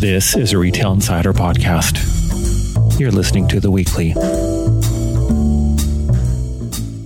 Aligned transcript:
This 0.00 0.36
is 0.36 0.52
a 0.52 0.58
Retail 0.58 0.92
Insider 0.92 1.32
podcast. 1.32 1.98
You're 3.00 3.10
listening 3.10 3.48
to 3.48 3.58
The 3.58 3.68
Weekly. 3.68 4.14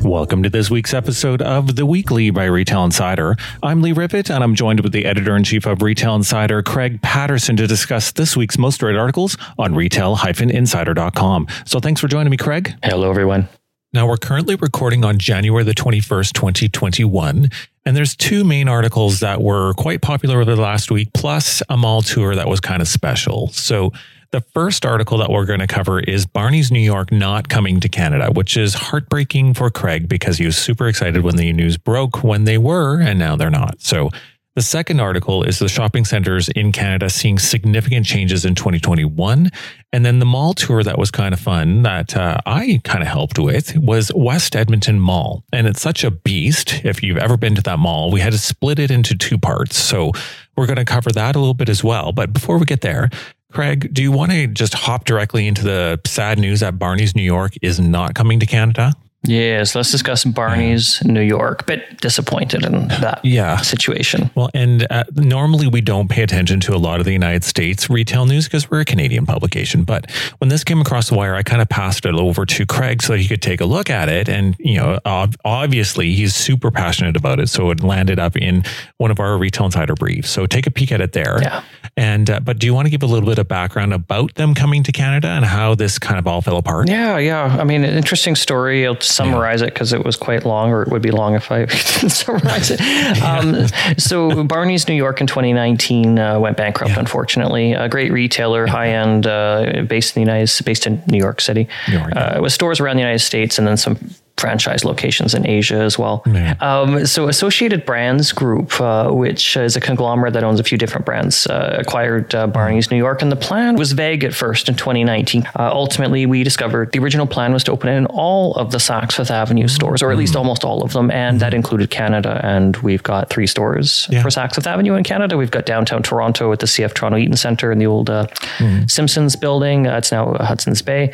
Welcome 0.06 0.42
to 0.42 0.50
this 0.50 0.70
week's 0.70 0.92
episode 0.92 1.40
of 1.40 1.76
The 1.76 1.86
Weekly 1.86 2.28
by 2.28 2.44
Retail 2.44 2.84
Insider. 2.84 3.36
I'm 3.62 3.80
Lee 3.80 3.94
Rivett, 3.94 4.28
and 4.28 4.44
I'm 4.44 4.54
joined 4.54 4.80
with 4.80 4.92
the 4.92 5.06
editor 5.06 5.34
in 5.34 5.42
chief 5.42 5.64
of 5.64 5.80
Retail 5.80 6.16
Insider, 6.16 6.62
Craig 6.62 7.00
Patterson, 7.00 7.56
to 7.56 7.66
discuss 7.66 8.12
this 8.12 8.36
week's 8.36 8.58
most 8.58 8.82
read 8.82 8.96
articles 8.96 9.38
on 9.58 9.74
retail-insider.com. 9.74 11.46
So 11.64 11.80
thanks 11.80 11.98
for 11.98 12.08
joining 12.08 12.30
me, 12.30 12.36
Craig. 12.36 12.74
Hello, 12.82 13.08
everyone. 13.08 13.48
Now, 13.94 14.06
we're 14.06 14.18
currently 14.18 14.54
recording 14.56 15.02
on 15.02 15.18
January 15.18 15.64
the 15.64 15.74
21st, 15.74 16.34
2021. 16.34 17.48
And 17.84 17.96
there's 17.96 18.14
two 18.14 18.44
main 18.44 18.68
articles 18.68 19.20
that 19.20 19.40
were 19.40 19.74
quite 19.74 20.02
popular 20.02 20.36
over 20.36 20.54
the 20.54 20.60
last 20.60 20.90
week, 20.90 21.12
plus 21.14 21.62
a 21.68 21.76
mall 21.76 22.02
tour 22.02 22.34
that 22.36 22.48
was 22.48 22.60
kind 22.60 22.80
of 22.80 22.88
special. 22.88 23.48
So, 23.48 23.92
the 24.30 24.40
first 24.40 24.86
article 24.86 25.18
that 25.18 25.28
we're 25.28 25.44
going 25.44 25.60
to 25.60 25.66
cover 25.66 26.00
is 26.00 26.24
Barney's 26.24 26.72
New 26.72 26.80
York 26.80 27.12
not 27.12 27.50
coming 27.50 27.80
to 27.80 27.88
Canada, 27.90 28.32
which 28.32 28.56
is 28.56 28.72
heartbreaking 28.72 29.52
for 29.52 29.68
Craig 29.68 30.08
because 30.08 30.38
he 30.38 30.46
was 30.46 30.56
super 30.56 30.88
excited 30.88 31.22
when 31.22 31.36
the 31.36 31.52
news 31.52 31.76
broke 31.76 32.24
when 32.24 32.44
they 32.44 32.56
were, 32.56 32.98
and 32.98 33.18
now 33.18 33.36
they're 33.36 33.50
not. 33.50 33.82
So, 33.82 34.10
the 34.54 34.62
second 34.62 35.00
article 35.00 35.42
is 35.44 35.58
the 35.58 35.68
shopping 35.68 36.04
centers 36.04 36.48
in 36.50 36.72
Canada 36.72 37.08
seeing 37.08 37.38
significant 37.38 38.04
changes 38.04 38.44
in 38.44 38.54
2021. 38.54 39.50
And 39.94 40.04
then 40.04 40.18
the 40.18 40.26
mall 40.26 40.52
tour 40.52 40.82
that 40.82 40.98
was 40.98 41.10
kind 41.10 41.32
of 41.32 41.40
fun 41.40 41.82
that 41.84 42.14
uh, 42.14 42.38
I 42.44 42.80
kind 42.84 43.02
of 43.02 43.08
helped 43.08 43.38
with 43.38 43.74
was 43.78 44.12
West 44.14 44.54
Edmonton 44.54 45.00
Mall. 45.00 45.42
And 45.54 45.66
it's 45.66 45.80
such 45.80 46.04
a 46.04 46.10
beast. 46.10 46.84
If 46.84 47.02
you've 47.02 47.16
ever 47.16 47.38
been 47.38 47.54
to 47.54 47.62
that 47.62 47.78
mall, 47.78 48.10
we 48.10 48.20
had 48.20 48.32
to 48.32 48.38
split 48.38 48.78
it 48.78 48.90
into 48.90 49.16
two 49.16 49.38
parts. 49.38 49.76
So 49.76 50.12
we're 50.56 50.66
going 50.66 50.76
to 50.76 50.84
cover 50.84 51.10
that 51.12 51.34
a 51.34 51.38
little 51.38 51.54
bit 51.54 51.70
as 51.70 51.82
well. 51.82 52.12
But 52.12 52.34
before 52.34 52.58
we 52.58 52.66
get 52.66 52.82
there, 52.82 53.08
Craig, 53.52 53.92
do 53.92 54.02
you 54.02 54.12
want 54.12 54.32
to 54.32 54.46
just 54.46 54.74
hop 54.74 55.04
directly 55.04 55.46
into 55.46 55.62
the 55.62 56.00
sad 56.06 56.38
news 56.38 56.60
that 56.60 56.78
Barney's 56.78 57.16
New 57.16 57.22
York 57.22 57.52
is 57.62 57.80
not 57.80 58.14
coming 58.14 58.40
to 58.40 58.46
Canada? 58.46 58.92
Yes, 59.24 59.76
let's 59.76 59.92
discuss 59.92 60.24
Barney's 60.24 61.00
New 61.04 61.20
York. 61.20 61.64
Bit 61.66 62.00
disappointed 62.00 62.64
in 62.64 62.88
that 62.88 63.20
yeah. 63.22 63.58
situation. 63.58 64.30
Well, 64.34 64.50
and 64.52 64.84
uh, 64.90 65.04
normally 65.14 65.68
we 65.68 65.80
don't 65.80 66.08
pay 66.08 66.22
attention 66.22 66.58
to 66.60 66.74
a 66.74 66.76
lot 66.78 66.98
of 66.98 67.06
the 67.06 67.12
United 67.12 67.44
States 67.44 67.88
retail 67.88 68.26
news 68.26 68.46
because 68.46 68.68
we're 68.68 68.80
a 68.80 68.84
Canadian 68.84 69.24
publication. 69.24 69.84
But 69.84 70.10
when 70.38 70.48
this 70.48 70.64
came 70.64 70.80
across 70.80 71.08
the 71.08 71.14
wire, 71.14 71.36
I 71.36 71.44
kind 71.44 71.62
of 71.62 71.68
passed 71.68 72.04
it 72.04 72.14
over 72.14 72.44
to 72.46 72.66
Craig 72.66 73.00
so 73.00 73.14
he 73.14 73.28
could 73.28 73.42
take 73.42 73.60
a 73.60 73.64
look 73.64 73.90
at 73.90 74.08
it. 74.08 74.28
And, 74.28 74.56
you 74.58 74.76
know, 74.76 74.98
ob- 75.06 75.36
obviously 75.44 76.14
he's 76.14 76.34
super 76.34 76.72
passionate 76.72 77.16
about 77.16 77.38
it. 77.38 77.48
So 77.48 77.70
it 77.70 77.82
landed 77.82 78.18
up 78.18 78.36
in 78.36 78.64
one 78.96 79.12
of 79.12 79.20
our 79.20 79.38
Retail 79.38 79.66
Insider 79.66 79.94
briefs. 79.94 80.30
So 80.30 80.46
take 80.46 80.66
a 80.66 80.70
peek 80.70 80.90
at 80.90 81.00
it 81.00 81.12
there. 81.12 81.38
Yeah. 81.40 81.62
And, 81.96 82.28
uh, 82.28 82.40
but 82.40 82.58
do 82.58 82.66
you 82.66 82.74
want 82.74 82.86
to 82.86 82.90
give 82.90 83.04
a 83.04 83.06
little 83.06 83.28
bit 83.28 83.38
of 83.38 83.46
background 83.46 83.92
about 83.92 84.34
them 84.34 84.54
coming 84.54 84.82
to 84.82 84.90
Canada 84.90 85.28
and 85.28 85.44
how 85.44 85.76
this 85.76 85.98
kind 86.00 86.18
of 86.18 86.26
all 86.26 86.40
fell 86.40 86.56
apart? 86.56 86.88
Yeah, 86.88 87.18
yeah. 87.18 87.56
I 87.60 87.62
mean, 87.62 87.84
an 87.84 87.96
interesting 87.96 88.34
story. 88.34 88.84
Summarize 89.12 89.60
yeah. 89.60 89.68
it 89.68 89.74
because 89.74 89.92
it 89.92 90.04
was 90.04 90.16
quite 90.16 90.44
long, 90.44 90.70
or 90.70 90.82
it 90.82 90.88
would 90.88 91.02
be 91.02 91.10
long 91.10 91.34
if 91.34 91.50
I 91.50 91.64
didn't 91.66 92.10
summarize 92.10 92.70
it. 92.70 92.80
um, 93.22 93.66
so 93.98 94.44
Barney's 94.44 94.88
New 94.88 94.94
York 94.94 95.20
in 95.20 95.26
2019 95.26 96.18
uh, 96.18 96.38
went 96.38 96.56
bankrupt, 96.56 96.92
yeah. 96.92 97.00
unfortunately. 97.00 97.72
A 97.72 97.88
great 97.88 98.12
retailer, 98.12 98.66
high 98.66 98.88
end, 98.88 99.26
uh, 99.26 99.84
based 99.86 100.16
in 100.16 100.24
the 100.24 100.30
United, 100.32 100.64
based 100.64 100.86
in 100.86 101.02
New 101.06 101.18
York 101.18 101.40
City, 101.40 101.68
New 101.88 101.98
York, 101.98 102.16
uh, 102.16 102.38
with 102.42 102.52
stores 102.52 102.80
around 102.80 102.96
the 102.96 103.02
United 103.02 103.20
States, 103.20 103.58
and 103.58 103.66
then 103.66 103.76
some 103.76 103.98
franchise 104.42 104.84
locations 104.84 105.34
in 105.34 105.46
Asia 105.46 105.76
as 105.76 105.96
well. 105.96 106.24
Yeah. 106.26 106.56
Um, 106.60 107.06
so 107.06 107.28
Associated 107.28 107.86
Brands 107.86 108.32
Group, 108.32 108.80
uh, 108.80 109.10
which 109.12 109.56
is 109.56 109.76
a 109.76 109.80
conglomerate 109.80 110.32
that 110.34 110.42
owns 110.42 110.58
a 110.58 110.64
few 110.64 110.76
different 110.76 111.06
brands, 111.06 111.46
uh, 111.46 111.76
acquired 111.78 112.34
uh, 112.34 112.48
Barney's 112.48 112.90
New 112.90 112.96
York, 112.96 113.22
and 113.22 113.30
the 113.30 113.36
plan 113.36 113.76
was 113.76 113.92
vague 113.92 114.24
at 114.24 114.34
first 114.34 114.68
in 114.68 114.74
2019. 114.74 115.44
Uh, 115.56 115.70
ultimately, 115.72 116.26
we 116.26 116.42
discovered 116.42 116.90
the 116.90 116.98
original 116.98 117.26
plan 117.26 117.52
was 117.52 117.62
to 117.64 117.70
open 117.70 117.88
in 117.88 118.06
all 118.06 118.54
of 118.56 118.72
the 118.72 118.78
Saks 118.78 119.12
Fifth 119.12 119.30
Avenue 119.30 119.68
stores, 119.68 120.02
or 120.02 120.10
at 120.10 120.18
least 120.18 120.34
mm. 120.34 120.38
almost 120.38 120.64
all 120.64 120.82
of 120.82 120.92
them, 120.92 121.08
and 121.12 121.38
that 121.38 121.54
included 121.54 121.90
Canada. 121.90 122.40
And 122.42 122.76
we've 122.78 123.02
got 123.04 123.30
three 123.30 123.46
stores 123.46 124.08
yeah. 124.10 124.22
for 124.22 124.28
Saks 124.28 124.56
Fifth 124.56 124.66
Avenue 124.66 124.94
in 124.94 125.04
Canada. 125.04 125.36
We've 125.36 125.52
got 125.52 125.66
downtown 125.66 126.02
Toronto 126.02 126.50
at 126.52 126.58
the 126.58 126.66
CF 126.66 126.94
Toronto 126.94 127.16
Eaton 127.16 127.36
Centre 127.36 127.70
in 127.70 127.78
the 127.78 127.86
old 127.86 128.10
uh, 128.10 128.26
mm. 128.58 128.90
Simpsons 128.90 129.36
building. 129.36 129.86
Uh, 129.86 129.98
it's 129.98 130.10
now 130.10 130.34
Hudson's 130.40 130.82
Bay. 130.82 131.12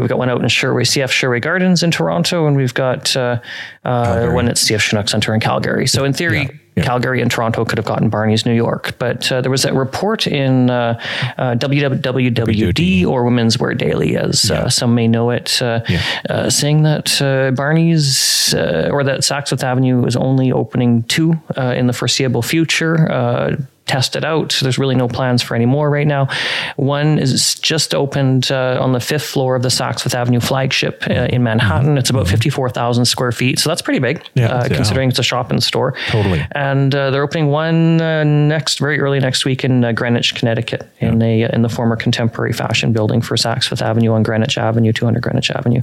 we've 0.00 0.08
got 0.08 0.16
one 0.16 0.30
out 0.30 0.40
in 0.40 0.48
Sherway, 0.48 0.84
CF 0.84 1.10
Sherway 1.10 1.42
Gardens 1.42 1.82
in 1.82 1.90
Toronto 1.90 2.37
and 2.46 2.56
we've 2.56 2.74
got 2.74 3.16
uh, 3.16 3.40
uh, 3.84 4.30
when 4.30 4.48
it's 4.48 4.64
CF 4.64 4.80
Chinook 4.80 5.08
Center 5.08 5.34
in 5.34 5.40
Calgary. 5.40 5.86
So 5.86 6.04
in 6.04 6.12
theory. 6.12 6.42
Yeah. 6.42 6.50
Yeah. 6.76 6.84
Calgary 6.84 7.20
and 7.20 7.28
Toronto 7.28 7.64
could 7.64 7.76
have 7.76 7.86
gotten 7.86 8.08
Barney's 8.08 8.46
New 8.46 8.54
York. 8.54 8.96
But 9.00 9.32
uh, 9.32 9.40
there 9.40 9.50
was 9.50 9.64
a 9.64 9.74
report 9.74 10.28
in 10.28 10.70
uh, 10.70 11.00
uh, 11.36 11.56
WWWD 11.56 13.04
or 13.04 13.24
Women's 13.24 13.58
Wear 13.58 13.74
Daily, 13.74 14.16
as 14.16 14.48
uh, 14.48 14.54
yeah. 14.54 14.68
some 14.68 14.94
may 14.94 15.08
know 15.08 15.30
it, 15.30 15.60
uh, 15.60 15.80
yeah. 15.88 16.00
Uh, 16.30 16.50
saying 16.50 16.84
that 16.84 17.16
Barney's 17.56 18.54
or 18.54 19.02
that 19.02 19.20
Saks 19.22 19.48
Fifth 19.48 19.64
Avenue 19.64 20.06
is 20.06 20.14
only 20.14 20.52
opening 20.52 21.02
two 21.04 21.34
in 21.56 21.88
the 21.88 21.92
foreseeable 21.92 22.42
future 22.42 23.56
test 23.88 24.14
it 24.14 24.24
out. 24.24 24.52
So 24.52 24.64
there's 24.64 24.78
really 24.78 24.94
no 24.94 25.08
plans 25.08 25.42
for 25.42 25.54
any 25.54 25.66
more 25.66 25.90
right 25.90 26.06
now. 26.06 26.28
One 26.76 27.18
is 27.18 27.54
just 27.56 27.94
opened 27.94 28.50
uh, 28.50 28.78
on 28.80 28.92
the 28.92 29.00
fifth 29.00 29.26
floor 29.26 29.56
of 29.56 29.62
the 29.62 29.68
Saks 29.68 30.02
Fifth 30.02 30.14
Avenue 30.14 30.40
flagship 30.40 31.02
uh, 31.08 31.26
in 31.30 31.42
Manhattan. 31.42 31.98
It's 31.98 32.10
about 32.10 32.26
mm-hmm. 32.26 32.36
54,000 32.36 33.04
square 33.06 33.32
feet. 33.32 33.58
So 33.58 33.68
that's 33.70 33.82
pretty 33.82 33.98
big, 33.98 34.22
yeah, 34.34 34.48
uh, 34.48 34.68
considering 34.68 35.08
it's 35.08 35.18
a 35.18 35.22
shop 35.22 35.50
and 35.50 35.62
store. 35.62 35.94
Totally. 36.08 36.46
And 36.52 36.94
uh, 36.94 37.10
they're 37.10 37.22
opening 37.22 37.48
one 37.48 38.00
uh, 38.00 38.24
next, 38.24 38.78
very 38.78 39.00
early 39.00 39.20
next 39.20 39.44
week 39.44 39.64
in 39.64 39.84
uh, 39.84 39.92
Greenwich, 39.92 40.34
Connecticut, 40.34 40.88
yeah. 41.00 41.08
in 41.08 41.22
a 41.22 41.42
in 41.52 41.62
the 41.62 41.68
former 41.68 41.96
contemporary 41.96 42.52
fashion 42.52 42.92
building 42.92 43.20
for 43.20 43.36
Saks 43.36 43.68
Fifth 43.68 43.82
Avenue 43.82 44.12
on 44.12 44.22
Greenwich 44.22 44.58
Avenue, 44.58 44.92
200 44.92 45.22
Greenwich 45.22 45.50
Avenue. 45.50 45.82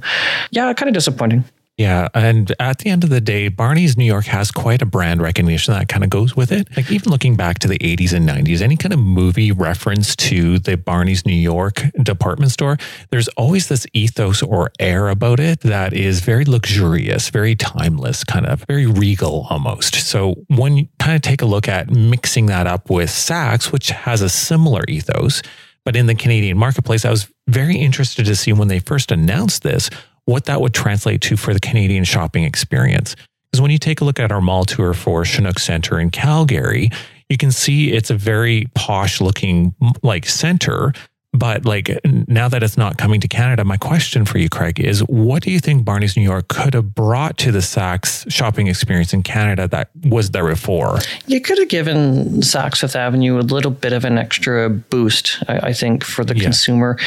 Yeah, 0.52 0.72
kind 0.74 0.90
of 0.90 0.94
disappointing. 0.94 1.44
Yeah. 1.78 2.08
And 2.14 2.54
at 2.58 2.80
the 2.80 2.90
end 2.90 3.04
of 3.04 3.10
the 3.10 3.20
day, 3.20 3.50
Barney's 3.50 3.98
New 3.98 4.06
York 4.06 4.26
has 4.26 4.50
quite 4.50 4.82
a 4.82 4.86
brand 4.86 5.22
recognition 5.22 5.74
that 5.74 5.90
kind 5.90 6.06
of 6.06 6.10
goes 6.10 6.34
with 6.34 6.54
it. 6.54 6.70
Like 6.78 6.90
even 6.90 7.12
looking 7.12 7.36
back 7.36 7.60
to 7.60 7.68
the 7.68 7.78
80s 7.80 8.14
and 8.14 8.28
90s, 8.28 8.62
any 8.62 8.78
kind 8.78 8.94
of 8.94 9.00
movie 9.00 9.52
reference 9.52 10.16
to 10.18 10.58
the 10.60 10.78
Barney's 10.78 11.26
New 11.26 11.34
York 11.34 11.82
department 12.02 12.54
store, 12.54 12.78
there's 13.10 13.28
always 13.30 13.68
this 13.68 13.86
ethos 13.92 14.42
or 14.42 14.72
air 14.80 15.10
about 15.10 15.42
it 15.42 15.60
that 15.62 15.92
is 15.92 16.22
very 16.22 16.46
luxurious, 16.46 17.30
very 17.30 17.56
timeless, 17.56 18.24
kind 18.24 18.46
of 18.46 18.64
very 18.70 18.86
regal 18.86 19.46
almost. 19.50 19.96
So 19.96 20.36
when 20.48 20.78
you 20.78 20.88
kind 21.00 21.16
of 21.18 21.24
take 21.24 21.42
a 21.42 21.46
look 21.46 21.68
at 21.68 21.90
mixing 21.90 22.46
that 22.46 22.68
up 22.68 22.90
with 22.90 23.10
Saks, 23.10 23.74
which 23.74 23.90
has 23.90 24.22
a 24.22 24.30
similar 24.30 24.84
ethos, 24.88 25.42
but 25.84 25.98
in 25.98 26.06
the 26.06 26.16
Canadian 26.16 26.58
marketplace, 26.58 27.04
I 27.04 27.12
was 27.12 27.28
very 27.48 27.76
interested 27.76 28.26
to 28.26 28.36
see 28.36 28.54
when 28.54 28.70
they 28.70 28.80
first 28.80 29.12
announced 29.12 29.62
this 29.62 29.90
what 30.26 30.46
that 30.46 30.62
would 30.62 30.74
translate 30.74 31.22
to 31.22 31.38
for 31.38 31.54
the 31.54 31.60
Canadian 31.60 32.04
shopping 32.04 32.44
experience. 32.44 33.16
Because 33.52 33.62
when 33.62 33.72
you 33.72 33.78
take 33.78 34.02
a 34.02 34.06
look 34.06 34.20
at 34.20 34.32
our 34.32 34.42
mall 34.42 34.66
tour 34.66 34.94
for 34.94 35.24
Chinook 35.24 35.60
Center 35.60 36.00
in 36.00 36.10
Calgary, 36.10 36.90
you 37.30 37.38
can 37.38 37.52
see 37.52 37.92
it's 37.92 38.10
a 38.10 38.16
very 38.16 38.66
posh 38.76 39.22
looking 39.22 39.74
like 40.04 40.26
center 40.26 40.94
but 41.38 41.66
like 41.66 42.00
now 42.04 42.48
that 42.48 42.64
it's 42.64 42.78
not 42.78 42.98
coming 42.98 43.20
to 43.22 43.28
Canada, 43.28 43.64
my 43.64 43.78
question 43.78 44.26
for 44.26 44.38
you, 44.38 44.50
Craig, 44.50 44.80
is 44.80 45.00
what 45.02 45.44
do 45.44 45.52
you 45.52 45.60
think 45.60 45.86
Barney's 45.86 46.16
New 46.16 46.24
York 46.24 46.48
could 46.48 46.74
have 46.74 46.96
brought 46.96 47.38
to 47.40 47.52
the 47.52 47.60
Saks 47.60 48.30
shopping 48.32 48.68
experience 48.68 49.14
in 49.14 49.24
Canada 49.24 49.68
that 49.68 49.90
was 50.04 50.32
there 50.32 50.48
before? 50.48 51.00
You 51.28 51.42
could 51.42 51.58
have 51.58 51.70
given 51.70 52.42
Saks 52.42 52.80
Fifth 52.80 52.96
Avenue 52.96 53.40
a 53.40 53.42
little 53.42 53.72
bit 53.72 53.94
of 53.94 54.06
an 54.06 54.18
extra 54.18 54.70
boost, 54.70 55.44
I, 55.48 55.58
I 55.70 55.74
think, 55.74 56.04
for 56.04 56.24
the 56.24 56.36
yeah. 56.36 56.44
consumer. 56.44 56.98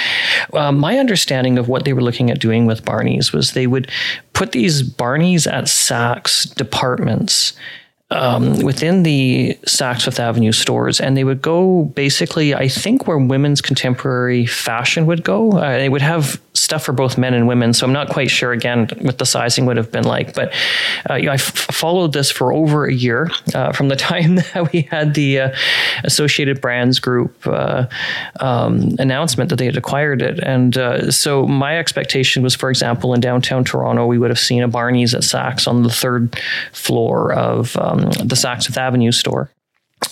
Uh, 0.53 0.73
my 0.73 0.99
understanding 0.99 1.59
of 1.59 1.69
what 1.69 1.85
they 1.85 1.93
were 1.93 2.03
looking 2.03 2.31
at 2.31 2.39
doing 2.39 2.67
with 2.67 2.85
Barney's 2.85 3.33
was 3.33 3.53
they 3.53 3.67
would 3.67 3.91
put 4.33 4.53
these 4.53 4.83
Barney's 4.83 5.47
at 5.47 5.65
Saks 5.65 6.55
departments 6.55 7.55
um, 8.11 8.61
within 8.61 9.03
the 9.03 9.59
Saks 9.67 10.03
Fifth 10.03 10.21
Avenue 10.21 10.53
stores, 10.53 11.01
and 11.01 11.17
they 11.17 11.25
would 11.25 11.43
go 11.43 11.85
basically, 11.85 12.55
I 12.55 12.69
think, 12.69 13.07
where 13.07 13.19
women's 13.19 13.61
contemporary 13.61 14.47
fashion 14.47 15.07
would 15.07 15.25
go. 15.25 15.53
Uh, 15.53 15.77
they 15.77 15.89
would 15.89 16.03
have 16.03 16.41
stuff 16.59 16.85
for 16.85 16.93
both 16.93 17.17
men 17.17 17.35
and 17.35 17.47
women, 17.49 17.73
so 17.73 17.87
I'm 17.87 17.93
not 17.93 18.09
quite 18.09 18.31
sure 18.31 18.53
again 18.53 18.89
what 19.01 19.19
the 19.19 19.27
sizing 19.27 19.67
would 19.67 19.77
have 19.77 19.91
been 19.91 20.05
like. 20.05 20.35
But 20.35 20.53
uh, 21.09 21.15
you 21.15 21.27
know, 21.27 21.33
I 21.33 21.37
f- 21.37 21.43
followed 21.43 22.13
this 22.13 22.31
for 22.31 22.53
over 22.53 22.85
a 22.85 22.93
year 22.93 23.31
uh, 23.55 23.73
from 23.73 23.89
the 23.89 23.97
time 24.11 24.37
that 24.37 24.73
we 24.73 24.83
had 24.83 25.15
the 25.15 25.41
uh, 25.41 25.57
Associated 26.05 26.61
Brands 26.61 26.99
Group 26.99 27.47
uh, 27.47 27.87
um, 28.41 28.97
announcement 28.99 29.51
that 29.51 29.57
they 29.57 29.67
had 29.67 29.77
acquired 29.77 30.23
it, 30.23 30.39
and 30.41 30.77
uh, 30.77 31.11
so 31.11 31.47
my 31.47 31.79
expectation 31.79 32.43
was, 32.43 32.55
for 32.55 32.71
example, 32.71 33.15
in 33.15 33.21
downtown 33.21 33.65
Toronto, 33.65 34.07
we 34.07 34.19
would 34.19 34.31
have 34.31 34.39
seen 34.39 34.63
a 34.63 34.69
Barney's 34.69 35.15
at 35.15 35.23
Saks 35.23 35.67
on 35.69 35.83
the 35.83 35.91
third 35.91 36.39
floor 36.73 37.33
of 37.33 37.77
um, 37.77 38.01
the 38.01 38.37
Saks 38.37 38.67
Fifth 38.67 38.79
Avenue 38.79 39.13
store. 39.13 39.51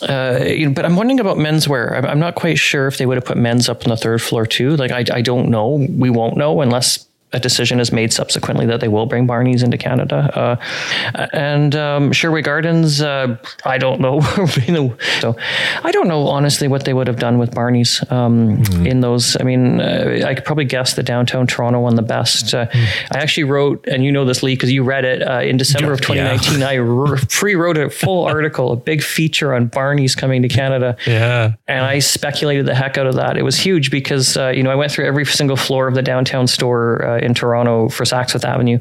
Uh, 0.03 0.45
you 0.45 0.67
know, 0.67 0.73
but 0.73 0.85
I'm 0.85 0.97
wondering 0.97 1.21
about 1.21 1.37
menswear. 1.37 1.97
I'm, 1.97 2.05
I'm, 2.05 2.19
not 2.19 2.35
quite 2.35 2.59
sure 2.59 2.87
if 2.87 2.99
they 2.99 3.07
would 3.07 3.17
have 3.17 3.25
put 3.25 3.37
men's 3.37 3.69
up 3.69 3.85
on 3.85 3.91
the 3.91 3.97
third 3.97 4.21
floor 4.21 4.47
too. 4.47 4.77
Like, 4.77 4.91
I, 4.91 5.05
I 5.13 5.23
don't 5.23 5.49
know. 5.49 5.87
We 5.91 6.11
won't 6.11 6.37
know 6.37 6.61
unless 6.61 7.06
a 7.33 7.41
decision 7.41 7.81
is 7.81 7.91
made 7.93 8.13
subsequently 8.13 8.67
that 8.67 8.81
they 8.81 8.89
will 8.89 9.07
bring 9.07 9.27
Barney's 9.27 9.63
into 9.63 9.77
Canada. 9.77 10.31
Uh, 10.35 11.27
and 11.33 11.75
um, 11.75 12.13
Sherway 12.13 12.43
Gardens, 12.43 13.03
uh, 13.03 13.37
I 13.65 13.79
don't 13.79 14.01
know. 14.01 14.21
so 15.21 15.37
I 15.83 15.91
don't 15.91 16.07
know 16.07 16.29
honestly 16.29 16.69
what 16.69 16.85
they 16.85 16.95
would 16.95 17.09
have 17.09 17.19
done 17.19 17.39
with 17.39 17.53
Barney's 17.53 18.01
um, 18.11 18.59
mm. 18.59 18.87
in 18.87 19.01
those. 19.01 19.37
I 19.41 19.43
mean, 19.43 19.81
uh, 19.81 20.23
I 20.25 20.35
could 20.35 20.45
probably 20.45 20.67
guess 20.67 20.95
the 20.95 21.03
downtown 21.03 21.47
Toronto 21.47 21.81
one 21.81 21.97
the 21.97 22.03
best. 22.03 22.47
Mm. 22.47 22.69
I 23.13 23.19
actually 23.19 23.45
wrote, 23.45 23.85
and 23.89 24.05
you 24.05 24.13
know 24.13 24.25
this, 24.25 24.43
Lee, 24.43 24.55
because 24.55 24.71
you 24.71 24.85
read 24.85 25.05
it 25.05 25.23
uh, 25.23 25.41
in 25.41 25.57
December 25.57 25.93
of 25.93 26.01
2019. 26.01 26.61
Yeah. 26.61 26.69
I 26.69 27.25
pre-wrote 27.29 27.77
a 27.77 27.91
full 27.91 28.25
article, 28.25 28.73
a 28.73 28.77
big 28.77 29.03
feature 29.03 29.53
on 29.53 29.67
Barney's 29.67 30.15
coming 30.15 30.43
to 30.43 30.49
Canada. 30.49 30.97
Yeah, 31.07 31.55
and 31.67 31.85
I 31.85 31.99
speculated 31.99 32.67
the 32.67 32.75
heck 32.75 32.99
out 32.99 33.07
of 33.07 33.17
that. 33.17 33.37
It 33.37 33.43
was 33.43 33.59
huge 33.59 33.91
because 33.91 34.37
uh, 34.37 34.49
you 34.49 34.63
know 34.63 34.71
I 34.71 34.77
went 34.77 34.93
through 34.93 35.07
every 35.07 35.27
single 35.27 35.57
floor 35.57 35.89
of 35.89 35.95
the 35.95 36.03
downtown 36.03 36.47
store 36.47 37.16
in 37.23 37.35
Toronto 37.35 37.89
for 37.89 38.05
Saks 38.05 38.33
Fifth 38.33 38.45
Avenue, 38.45 38.79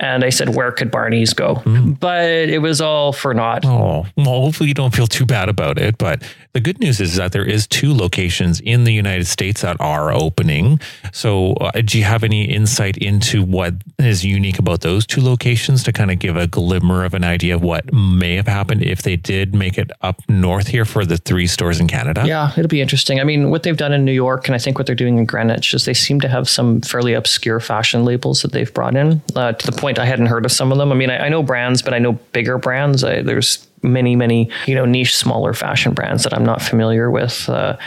and 0.00 0.24
I 0.24 0.30
said, 0.30 0.54
"Where 0.54 0.72
could 0.72 0.90
Barney's 0.90 1.32
go?" 1.32 1.56
Mm. 1.64 1.98
But 1.98 2.28
it 2.28 2.60
was 2.60 2.80
all 2.80 3.12
for 3.12 3.34
naught. 3.34 3.64
Oh, 3.64 4.06
well, 4.16 4.26
hopefully 4.26 4.68
you 4.68 4.74
don't 4.74 4.94
feel 4.94 5.06
too 5.06 5.26
bad 5.26 5.48
about 5.48 5.78
it. 5.78 5.98
But 5.98 6.22
the 6.52 6.60
good 6.60 6.80
news 6.80 7.00
is 7.00 7.16
that 7.16 7.32
there 7.32 7.44
is 7.44 7.66
two 7.66 7.94
locations 7.94 8.60
in 8.60 8.84
the 8.84 8.92
United 8.92 9.26
States 9.26 9.62
that 9.62 9.76
are 9.80 10.12
opening. 10.12 10.80
So, 11.12 11.54
uh, 11.54 11.70
do 11.84 11.98
you 11.98 12.04
have 12.04 12.24
any 12.24 12.44
insight 12.44 12.96
into 12.98 13.42
what 13.42 13.74
is 13.98 14.24
unique 14.24 14.58
about 14.58 14.80
those 14.82 15.06
two 15.06 15.20
locations 15.20 15.82
to 15.84 15.92
kind 15.92 16.10
of 16.10 16.18
give 16.18 16.36
a 16.36 16.46
glimmer 16.46 17.04
of 17.04 17.14
an 17.14 17.24
idea 17.24 17.54
of 17.54 17.62
what 17.62 17.92
may 17.92 18.36
have 18.36 18.48
happened 18.48 18.82
if 18.82 19.02
they 19.02 19.16
did 19.16 19.54
make 19.54 19.78
it 19.78 19.90
up 20.02 20.20
north 20.28 20.68
here 20.68 20.84
for 20.84 21.04
the 21.04 21.16
three 21.16 21.46
stores 21.46 21.80
in 21.80 21.88
Canada? 21.88 22.24
Yeah, 22.26 22.52
it'll 22.56 22.68
be 22.68 22.80
interesting. 22.80 23.20
I 23.20 23.24
mean, 23.24 23.50
what 23.50 23.62
they've 23.62 23.76
done 23.76 23.92
in 23.92 24.04
New 24.04 24.12
York, 24.12 24.46
and 24.46 24.54
I 24.54 24.58
think 24.58 24.78
what 24.78 24.86
they're 24.86 24.94
doing 24.94 25.18
in 25.18 25.24
Greenwich, 25.24 25.74
is 25.74 25.84
they 25.84 25.94
seem 25.94 26.20
to 26.20 26.28
have 26.28 26.48
some 26.48 26.80
fairly 26.80 27.14
obscure 27.14 27.60
fashion 27.72 28.04
labels 28.04 28.42
that 28.42 28.52
they've 28.52 28.74
brought 28.74 28.94
in 28.94 29.22
uh, 29.34 29.52
to 29.52 29.64
the 29.70 29.72
point 29.72 29.98
I 29.98 30.04
hadn't 30.04 30.26
heard 30.26 30.44
of 30.44 30.52
some 30.52 30.72
of 30.72 30.76
them. 30.76 30.92
I 30.92 30.94
mean, 30.94 31.08
I, 31.08 31.24
I 31.24 31.28
know 31.30 31.42
brands, 31.42 31.80
but 31.80 31.94
I 31.94 31.98
know 31.98 32.12
bigger 32.34 32.58
brands. 32.58 33.02
I, 33.02 33.22
there's 33.22 33.66
many, 33.82 34.14
many, 34.14 34.50
you 34.66 34.74
know, 34.74 34.84
niche, 34.84 35.16
smaller 35.16 35.54
fashion 35.54 35.94
brands 35.94 36.24
that 36.24 36.34
I'm 36.34 36.44
not 36.44 36.60
familiar 36.60 37.10
with, 37.10 37.48
uh, 37.48 37.78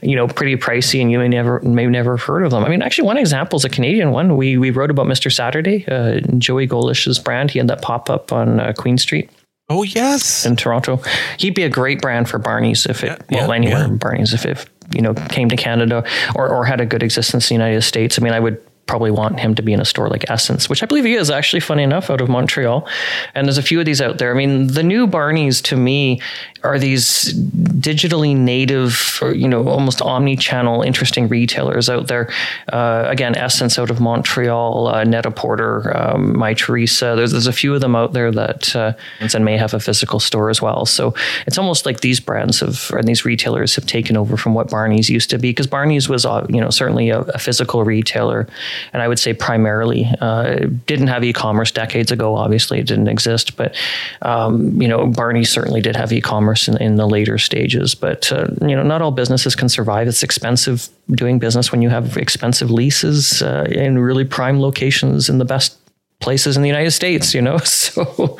you 0.00 0.14
know, 0.14 0.28
pretty 0.28 0.54
pricey 0.54 1.02
and 1.02 1.10
you 1.10 1.18
may 1.18 1.26
never, 1.26 1.58
may 1.62 1.86
never 1.86 2.16
have 2.16 2.24
heard 2.24 2.44
of 2.44 2.52
them. 2.52 2.64
I 2.64 2.68
mean, 2.68 2.82
actually 2.82 3.06
one 3.06 3.18
example 3.18 3.56
is 3.56 3.64
a 3.64 3.68
Canadian 3.68 4.12
one. 4.12 4.36
We, 4.36 4.56
we 4.58 4.70
wrote 4.70 4.92
about 4.92 5.06
Mr. 5.06 5.34
Saturday, 5.34 5.84
uh, 5.88 6.20
Joey 6.38 6.68
Gollish's 6.68 7.18
brand. 7.18 7.50
He 7.50 7.58
had 7.58 7.66
that 7.66 7.82
pop 7.82 8.08
up 8.10 8.32
on 8.32 8.60
uh, 8.60 8.72
Queen 8.78 8.96
Street. 8.96 9.28
Oh 9.68 9.82
yes, 9.82 10.46
in 10.46 10.54
Toronto, 10.54 11.00
he'd 11.38 11.54
be 11.54 11.62
a 11.62 11.68
great 11.68 12.00
brand 12.00 12.28
for 12.28 12.38
Barney's 12.38 12.84
if 12.84 13.02
it 13.02 13.24
yeah, 13.30 13.38
well 13.38 13.48
yeah, 13.48 13.54
anywhere 13.54 13.88
yeah. 13.88 13.94
Barney's 13.94 14.34
if 14.34 14.44
it 14.44 14.68
you 14.92 15.00
know 15.00 15.14
came 15.14 15.48
to 15.48 15.56
Canada 15.56 16.04
or 16.34 16.46
or 16.48 16.64
had 16.66 16.80
a 16.80 16.84
good 16.84 17.02
existence 17.02 17.50
in 17.50 17.56
the 17.56 17.64
United 17.64 17.82
States. 17.82 18.18
I 18.18 18.22
mean, 18.22 18.34
I 18.34 18.40
would 18.40 18.60
probably 18.92 19.10
want 19.10 19.40
him 19.40 19.54
to 19.54 19.62
be 19.62 19.72
in 19.72 19.80
a 19.80 19.86
store 19.86 20.10
like 20.10 20.20
SSENSE, 20.28 20.68
which 20.68 20.82
I 20.82 20.86
believe 20.86 21.06
he 21.06 21.14
is 21.14 21.30
actually 21.30 21.60
funny 21.60 21.82
enough 21.82 22.10
out 22.10 22.20
of 22.20 22.28
Montreal. 22.28 22.86
And 23.34 23.46
there's 23.46 23.56
a 23.56 23.62
few 23.62 23.80
of 23.80 23.86
these 23.86 24.02
out 24.02 24.18
there. 24.18 24.30
I 24.30 24.34
mean, 24.34 24.66
the 24.66 24.82
new 24.82 25.06
Barney's 25.06 25.62
to 25.62 25.78
me 25.78 26.20
are 26.64 26.78
these 26.78 27.34
digitally 27.34 28.36
native, 28.36 29.18
or, 29.20 29.34
you 29.34 29.48
know, 29.48 29.68
almost 29.68 30.00
omni-channel, 30.00 30.82
interesting 30.82 31.28
retailers 31.28 31.88
out 31.88 32.06
there. 32.06 32.30
Uh, 32.72 33.04
again, 33.08 33.34
SSENSE 33.34 33.78
out 33.78 33.90
of 33.90 34.00
Montreal, 34.00 34.88
uh, 34.88 35.04
Net-a-Porter, 35.04 35.96
um, 35.96 36.34
Mytheresa. 36.34 37.16
There's 37.16 37.32
there's 37.32 37.46
a 37.46 37.52
few 37.52 37.74
of 37.74 37.80
them 37.80 37.96
out 37.96 38.12
there 38.12 38.30
that 38.30 38.74
uh, 38.76 38.92
and 39.20 39.44
may 39.44 39.56
have 39.56 39.74
a 39.74 39.80
physical 39.80 40.20
store 40.20 40.50
as 40.50 40.62
well. 40.62 40.86
So 40.86 41.14
it's 41.46 41.58
almost 41.58 41.86
like 41.86 42.00
these 42.00 42.20
brands 42.20 42.60
have 42.60 42.90
and 42.90 43.08
these 43.08 43.24
retailers 43.24 43.74
have 43.74 43.86
taken 43.86 44.16
over 44.16 44.36
from 44.36 44.54
what 44.54 44.70
Barney's 44.70 45.10
used 45.10 45.30
to 45.30 45.38
be 45.38 45.50
because 45.50 45.66
Barney's 45.66 46.08
was 46.08 46.24
uh, 46.24 46.46
you 46.48 46.60
know 46.60 46.70
certainly 46.70 47.10
a, 47.10 47.20
a 47.20 47.38
physical 47.38 47.84
retailer 47.84 48.46
and 48.92 49.02
I 49.02 49.08
would 49.08 49.18
say 49.18 49.32
primarily 49.32 50.08
uh, 50.20 50.66
didn't 50.86 51.08
have 51.08 51.24
e-commerce 51.24 51.70
decades 51.70 52.12
ago. 52.12 52.36
Obviously, 52.36 52.78
it 52.78 52.86
didn't 52.86 53.08
exist, 53.08 53.56
but 53.56 53.74
um, 54.22 54.80
you 54.80 54.88
know, 54.88 55.06
Barney 55.06 55.44
certainly 55.44 55.80
did 55.80 55.96
have 55.96 56.12
e-commerce 56.12 56.51
in, 56.68 56.76
in 56.78 56.96
the 56.96 57.06
later 57.06 57.38
stages. 57.38 57.94
But 57.94 58.30
uh, 58.32 58.48
you 58.60 58.76
know, 58.76 58.82
not 58.82 59.02
all 59.02 59.10
businesses 59.10 59.54
can 59.54 59.68
survive. 59.68 60.08
It's 60.08 60.22
expensive 60.22 60.88
doing 61.10 61.38
business 61.38 61.72
when 61.72 61.82
you 61.82 61.90
have 61.90 62.16
expensive 62.16 62.70
leases 62.70 63.42
uh, 63.42 63.66
in 63.70 63.98
really 63.98 64.24
prime 64.24 64.60
locations 64.60 65.28
in 65.28 65.38
the 65.38 65.44
best 65.44 65.78
places 66.20 66.56
in 66.56 66.62
the 66.62 66.68
United 66.68 66.92
States, 66.92 67.34
you 67.34 67.42
know. 67.42 67.58
So, 67.92 68.38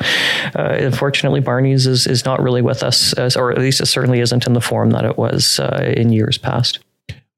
uh, 0.55 0.77
unfortunately, 0.79 1.41
Barney's 1.41 1.85
is, 1.85 2.07
is 2.07 2.25
not 2.25 2.41
really 2.41 2.61
with 2.61 2.81
us, 2.81 3.13
or 3.35 3.51
at 3.51 3.57
least 3.57 3.81
it 3.81 3.87
certainly 3.87 4.19
isn't 4.19 4.47
in 4.47 4.53
the 4.53 4.61
form 4.61 4.91
that 4.91 5.05
it 5.05 5.17
was 5.17 5.59
uh, 5.59 5.93
in 5.95 6.11
years 6.11 6.37
past. 6.37 6.79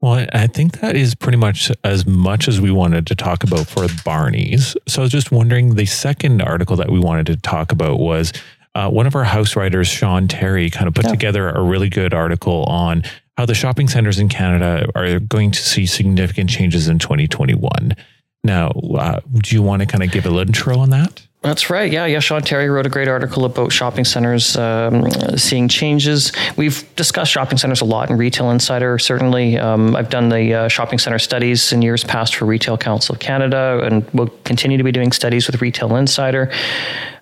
Well, 0.02 0.28
I 0.34 0.48
think 0.48 0.82
that 0.82 0.96
is 0.96 1.16
pretty 1.16 1.38
much 1.38 1.72
as 1.84 2.06
much 2.06 2.48
as 2.48 2.62
we 2.62 2.70
wanted 2.70 3.08
to 3.08 3.16
talk 3.16 3.44
about 3.44 3.68
for 3.68 3.88
Barney's. 4.04 4.78
So 4.88 5.02
I 5.02 5.04
was 5.04 5.12
just 5.12 5.32
wondering 5.32 5.76
the 5.76 5.88
second 5.88 6.42
article 6.42 6.76
that 6.76 6.92
we 6.92 7.00
wanted 7.00 7.26
to 7.28 7.38
talk 7.38 7.72
about 7.72 8.00
was 8.00 8.32
uh, 8.76 8.90
one 8.90 9.08
of 9.08 9.16
our 9.16 9.24
house 9.24 9.56
writers, 9.56 9.88
Sean 9.88 10.28
Terry, 10.28 10.70
kind 10.70 10.88
of 10.88 10.94
put 10.94 11.06
yeah. 11.06 11.12
together 11.12 11.50
a 11.50 11.64
really 11.64 11.90
good 11.90 12.14
article 12.14 12.64
on 12.66 13.04
how 13.38 13.46
the 13.46 13.56
shopping 13.56 13.88
centers 13.88 14.20
in 14.20 14.30
Canada 14.30 14.88
are 14.96 15.20
going 15.20 15.52
to 15.52 15.60
see 15.60 15.86
significant 15.86 16.50
changes 16.50 16.88
in 16.88 17.00
2021. 17.00 17.96
Now, 18.44 18.70
uh, 18.70 19.22
do 19.34 19.56
you 19.56 19.62
want 19.62 19.82
to 19.82 19.86
kind 19.86 20.04
of 20.04 20.12
give 20.12 20.26
a 20.26 20.30
little 20.30 20.48
intro 20.48 20.78
on 20.78 20.92
that? 20.92 21.26
That's 21.46 21.70
right. 21.70 21.92
Yeah, 21.92 22.08
yeah. 22.08 22.20
Sean 22.22 22.42
Terry 22.42 22.70
wrote 22.70 22.88
a 22.88 22.90
great 22.90 23.08
article 23.08 23.46
about 23.46 23.72
shopping 23.72 24.04
centers 24.04 24.58
um, 24.58 25.08
seeing 25.38 25.68
changes. 25.68 26.32
We've 26.58 26.84
discussed 26.96 27.32
shopping 27.32 27.60
centers 27.60 27.82
a 27.82 27.86
lot 27.86 28.10
in 28.10 28.18
Retail 28.18 28.50
Insider. 28.50 28.98
Certainly, 28.98 29.60
um, 29.60 29.96
I've 29.96 30.10
done 30.10 30.30
the 30.30 30.54
uh, 30.56 30.68
shopping 30.70 30.98
center 30.98 31.20
studies 31.20 31.72
in 31.72 31.84
years 31.84 32.04
past 32.04 32.36
for 32.36 32.46
Retail 32.46 32.80
Council 32.80 33.14
of 33.14 33.20
Canada, 33.20 33.80
and 33.84 34.10
we'll 34.12 34.34
continue 34.44 34.80
to 34.80 34.84
be 34.84 34.92
doing 34.92 35.12
studies 35.12 35.46
with 35.46 35.62
Retail 35.62 35.96
Insider. 35.96 36.52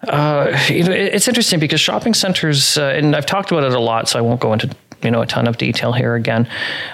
Uh, 0.07 0.57
you 0.69 0.85
know, 0.85 0.93
it's 0.93 1.27
interesting 1.27 1.59
because 1.59 1.81
shopping 1.81 2.13
centers, 2.13 2.77
uh, 2.77 2.93
and 2.95 3.17
I've 3.17 3.25
talked 3.25 3.51
about 3.51 3.65
it 3.65 3.73
a 3.73 3.79
lot, 3.79 4.07
so 4.07 4.19
I 4.19 4.21
won't 4.21 4.39
go 4.39 4.53
into 4.53 4.73
you 5.03 5.11
know 5.11 5.21
a 5.21 5.25
ton 5.25 5.47
of 5.47 5.57
detail 5.57 5.93
here 5.93 6.15
again, 6.15 6.47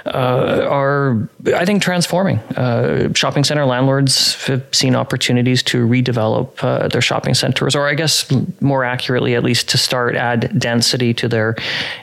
uh, 0.05 0.67
are 0.69 1.29
I 1.55 1.65
think 1.65 1.81
transforming. 1.81 2.39
Uh, 2.55 3.13
shopping 3.13 3.43
center 3.43 3.65
landlords 3.65 4.35
have 4.45 4.63
seen 4.71 4.95
opportunities 4.95 5.63
to 5.63 5.87
redevelop 5.87 6.63
uh, 6.63 6.87
their 6.87 7.01
shopping 7.01 7.33
centers, 7.33 7.75
or 7.75 7.87
I 7.87 7.93
guess 7.93 8.29
more 8.61 8.83
accurately, 8.83 9.35
at 9.35 9.43
least 9.43 9.69
to 9.69 9.77
start 9.77 10.15
add 10.15 10.59
density 10.59 11.13
to 11.15 11.27
their 11.27 11.55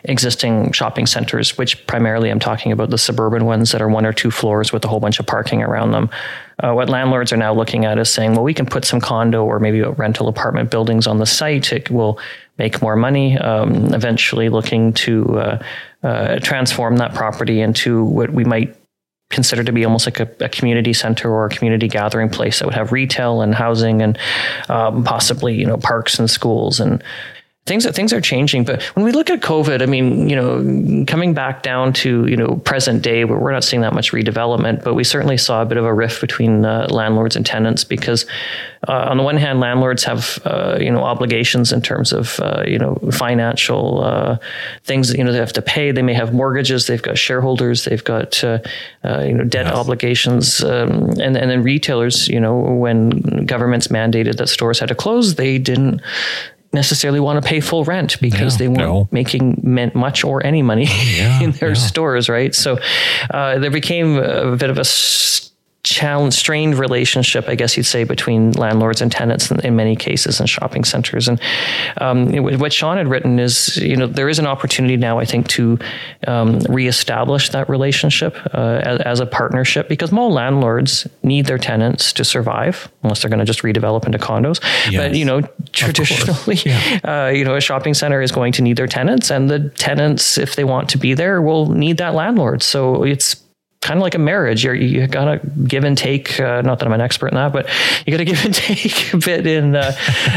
existing 0.05 0.73
shopping 0.73 1.07
centers. 1.07 1.59
Which 1.59 1.87
primarily 1.87 2.31
I'm 2.31 2.41
talking 2.41 2.73
about 2.73 2.91
the 2.91 2.99
suburban 2.99 3.45
ones 3.45 3.73
that 3.73 3.83
are 3.83 3.89
one 3.89 4.07
or 4.07 4.13
two 4.13 4.31
floors 4.31 4.73
with 4.73 4.85
a 4.85 4.89
whole 4.89 5.01
bunch 5.01 5.21
of 5.21 5.27
parking 5.27 5.63
around 5.63 5.93
them. 5.93 6.11
Uh, 6.63 6.73
what 6.73 6.89
landlords 6.89 7.33
are 7.33 7.37
now 7.37 7.53
looking 7.53 7.85
at 7.85 7.99
is 7.99 8.11
saying, 8.11 8.33
well, 8.33 8.43
we 8.43 8.55
can 8.55 8.67
put 8.67 8.85
some 8.85 9.01
condo 9.01 9.45
or 9.45 9.59
maybe 9.59 9.81
a 9.81 9.91
rental 9.91 10.29
apartment 10.29 10.71
buildings 10.71 11.07
on 11.07 11.19
the 11.19 11.27
site. 11.27 11.73
It 11.73 11.91
will 11.91 12.19
make 12.59 12.81
more 12.81 12.97
money. 12.97 13.37
Um, 13.37 13.93
eventually, 13.93 14.49
looking 14.49 14.93
to 14.95 15.39
uh, 15.39 15.63
uh, 16.03 16.39
transform 16.41 16.97
that 16.97 17.15
property 17.15 17.61
into 17.61 18.05
what 18.05 18.31
we 18.31 18.45
might 18.45 18.75
consider 19.29 19.65
to 19.65 19.73
be 19.73 19.85
almost 19.85 20.07
like 20.07 20.21
a, 20.21 20.31
a, 20.45 20.49
community 20.49 20.93
center 20.93 21.29
or 21.31 21.47
a 21.47 21.49
community 21.49 21.89
gathering 21.89 22.29
place 22.29 22.61
that 22.61 22.65
would 22.65 22.75
have 22.75 22.93
retail 22.93 23.41
and 23.41 23.57
housing 23.57 24.01
and 24.01 24.17
um, 24.69 25.03
possibly 25.03 25.53
you 25.53 25.67
know 25.67 25.77
parks 25.77 26.19
and 26.19 26.31
schools 26.31 26.79
and 26.79 27.03
things 27.67 27.85
are 27.85 27.93
things 27.93 28.13
are 28.13 28.21
changing. 28.21 28.65
But 28.65 28.83
when 28.95 29.05
we 29.05 29.13
look 29.13 29.29
at 29.29 29.41
COVID, 29.41 29.83
I 29.83 29.87
mean, 29.87 30.29
you 30.29 30.37
know, 30.37 31.05
coming 31.07 31.35
back 31.35 31.63
down 31.63 31.93
to 31.95 32.27
you 32.27 32.37
know 32.37 32.57
present 32.65 33.03
day, 33.03 33.25
where 33.25 33.39
we're 33.39 33.53
not 33.53 33.65
seeing 33.65 33.83
that 33.83 33.93
much 33.93 34.13
redevelopment, 34.13 34.85
but 34.85 34.95
we 34.95 35.05
certainly 35.05 35.37
saw 35.37 35.63
a 35.63 35.67
bit 35.67 35.77
of 35.77 35.85
a 35.85 35.93
rift 35.93 36.21
between 36.21 36.65
uh, 36.65 36.87
landlords 36.89 37.37
and 37.37 37.45
tenants 37.45 37.85
because, 37.85 38.25
uh, 38.89 39.07
on 39.11 39.17
the 39.17 39.23
one 39.23 39.37
hand, 39.37 39.61
landlords 39.61 40.05
have 40.05 40.39
uh, 40.45 40.79
you 40.81 40.91
know 40.91 41.03
obligations 41.03 41.73
in 41.73 41.83
terms 41.83 42.13
of 42.13 42.39
uh, 42.41 42.63
you 42.67 42.79
know 42.79 42.95
financial 43.13 44.03
uh, 44.03 44.39
things 44.85 45.09
that 45.09 45.19
you 45.19 45.25
know 45.25 45.33
they 45.33 45.39
have 45.39 45.53
to 45.53 45.63
pay. 45.63 45.91
They 45.91 46.03
may 46.03 46.15
have 46.15 46.33
mortgages, 46.33 46.87
they've 46.87 47.03
got 47.03 47.19
shareholders, 47.19 47.85
they've 47.85 48.05
got 48.05 48.43
uh, 48.45 48.61
you 49.03 49.35
know 49.35 49.45
debt 49.45 49.67
yes. 49.67 49.75
obligations, 49.75 50.63
um, 50.63 51.11
and 51.21 51.37
and 51.37 51.51
then 51.51 51.63
retailers, 51.65 52.29
you 52.29 52.41
know, 52.41 52.57
when 52.57 53.45
governments 53.45 53.89
mandated 53.89 54.37
that 54.37 54.49
stores 54.49 54.79
had 54.79 54.89
to 54.89 54.95
close, 54.95 55.35
they 55.35 55.59
didn't 55.59 56.01
necessarily 56.73 57.21
want 57.21 57.43
to 57.43 57.49
pay 57.49 57.61
full 57.61 57.85
rent 57.85 58.21
because 58.21 58.59
they 58.59 58.69
weren't 58.69 58.81
no. 58.81 59.09
making 59.11 59.61
much 59.95 60.25
or 60.25 60.45
any 60.45 60.63
money 60.63 60.87
yeah, 61.17 61.41
in 61.41 61.53
their 61.53 61.71
yeah. 61.71 61.75
stores, 61.75 62.29
right? 62.29 62.55
So 62.55 62.79
uh, 63.31 63.59
there 63.59 63.71
became 63.71 64.17
a 64.19 64.57
bit 64.57 64.71
of 64.71 64.79
a 64.79 64.85
challenge, 65.87 66.35
strained 66.35 66.75
relationship, 66.75 67.49
I 67.49 67.55
guess 67.55 67.77
you'd 67.77 67.87
say, 67.87 68.05
between 68.05 68.53
landlords 68.53 69.01
and 69.01 69.11
tenants 69.11 69.51
in, 69.51 69.61
in 69.61 69.77
many 69.77 69.95
cases 69.95 70.41
in 70.41 70.47
shopping 70.47 70.85
centers. 70.85 71.29
And 71.29 71.41
um, 71.99 72.29
what 72.59 72.73
Sean 72.73 72.97
had 72.97 73.07
written 73.07 73.39
is, 73.39 73.77
you 73.77 73.97
know, 73.97 74.07
there 74.07 74.29
is 74.29 74.39
an 74.39 74.47
opportunity 74.47 74.97
now, 74.97 75.19
I 75.19 75.25
think, 75.25 75.47
to 75.49 75.79
um, 76.27 76.59
reestablish 76.69 77.51
that 77.51 77.69
relationship 77.69 78.37
uh, 78.53 78.81
as, 78.83 79.01
as, 79.01 79.21
a 79.21 79.27
partnership 79.27 79.89
because 79.89 80.13
more 80.13 80.31
landlords 80.31 81.07
need 81.23 81.47
their 81.47 81.59
tenants 81.59 82.13
to 82.15 82.25
survive, 82.25 82.89
unless 83.03 83.23
they're 83.23 83.31
going 83.31 83.39
to 83.39 83.47
just 83.47 83.63
redevelop 83.63 84.05
into 84.05 84.19
condos. 84.19 84.61
Yes. 84.91 84.97
But 84.97 85.15
you 85.15 85.25
know, 85.25 85.43
traditionally, 85.77 86.57
yeah. 86.65 87.01
uh, 87.05 87.29
you 87.29 87.45
know, 87.45 87.55
a 87.55 87.61
shopping 87.61 87.95
center 87.95 88.21
is 88.21 88.33
going 88.33 88.53
to 88.53 88.63
need 88.63 88.77
their 88.77 88.87
tenants, 88.87 89.31
and 89.31 89.51
the 89.51 89.69
tenants, 89.71 90.39
if 90.39 90.57
they 90.57 90.65
want 90.65 90.89
to 90.91 90.99
be 90.99 91.15
there, 91.15 91.41
will 91.41 91.67
need 91.67 91.99
that 91.99 92.15
landlord. 92.15 92.63
So 92.63 93.05
it's 93.05 93.37
kind 93.87 93.99
of 93.99 94.03
like 94.03 94.17
a 94.17 94.19
marriage. 94.19 94.65
You're, 94.65 94.75
you 94.75 95.07
gotta 95.07 95.41
give 95.65 95.85
and 95.85 95.97
take. 95.97 96.41
Uh, 96.41 96.61
not 96.63 96.81
that 96.81 96.87
I'm 96.87 96.93
an 96.93 97.01
expert 97.01 97.29
in 97.29 97.35
that, 97.35 97.53
but 97.53 97.69
you 98.05 98.11
gotta 98.11 98.25
give 98.33 98.45
and 98.45 98.55
take 98.55 99.15
a 99.15 99.19
bit 99.19 99.47
in, 99.47 99.77
uh, 99.77 99.93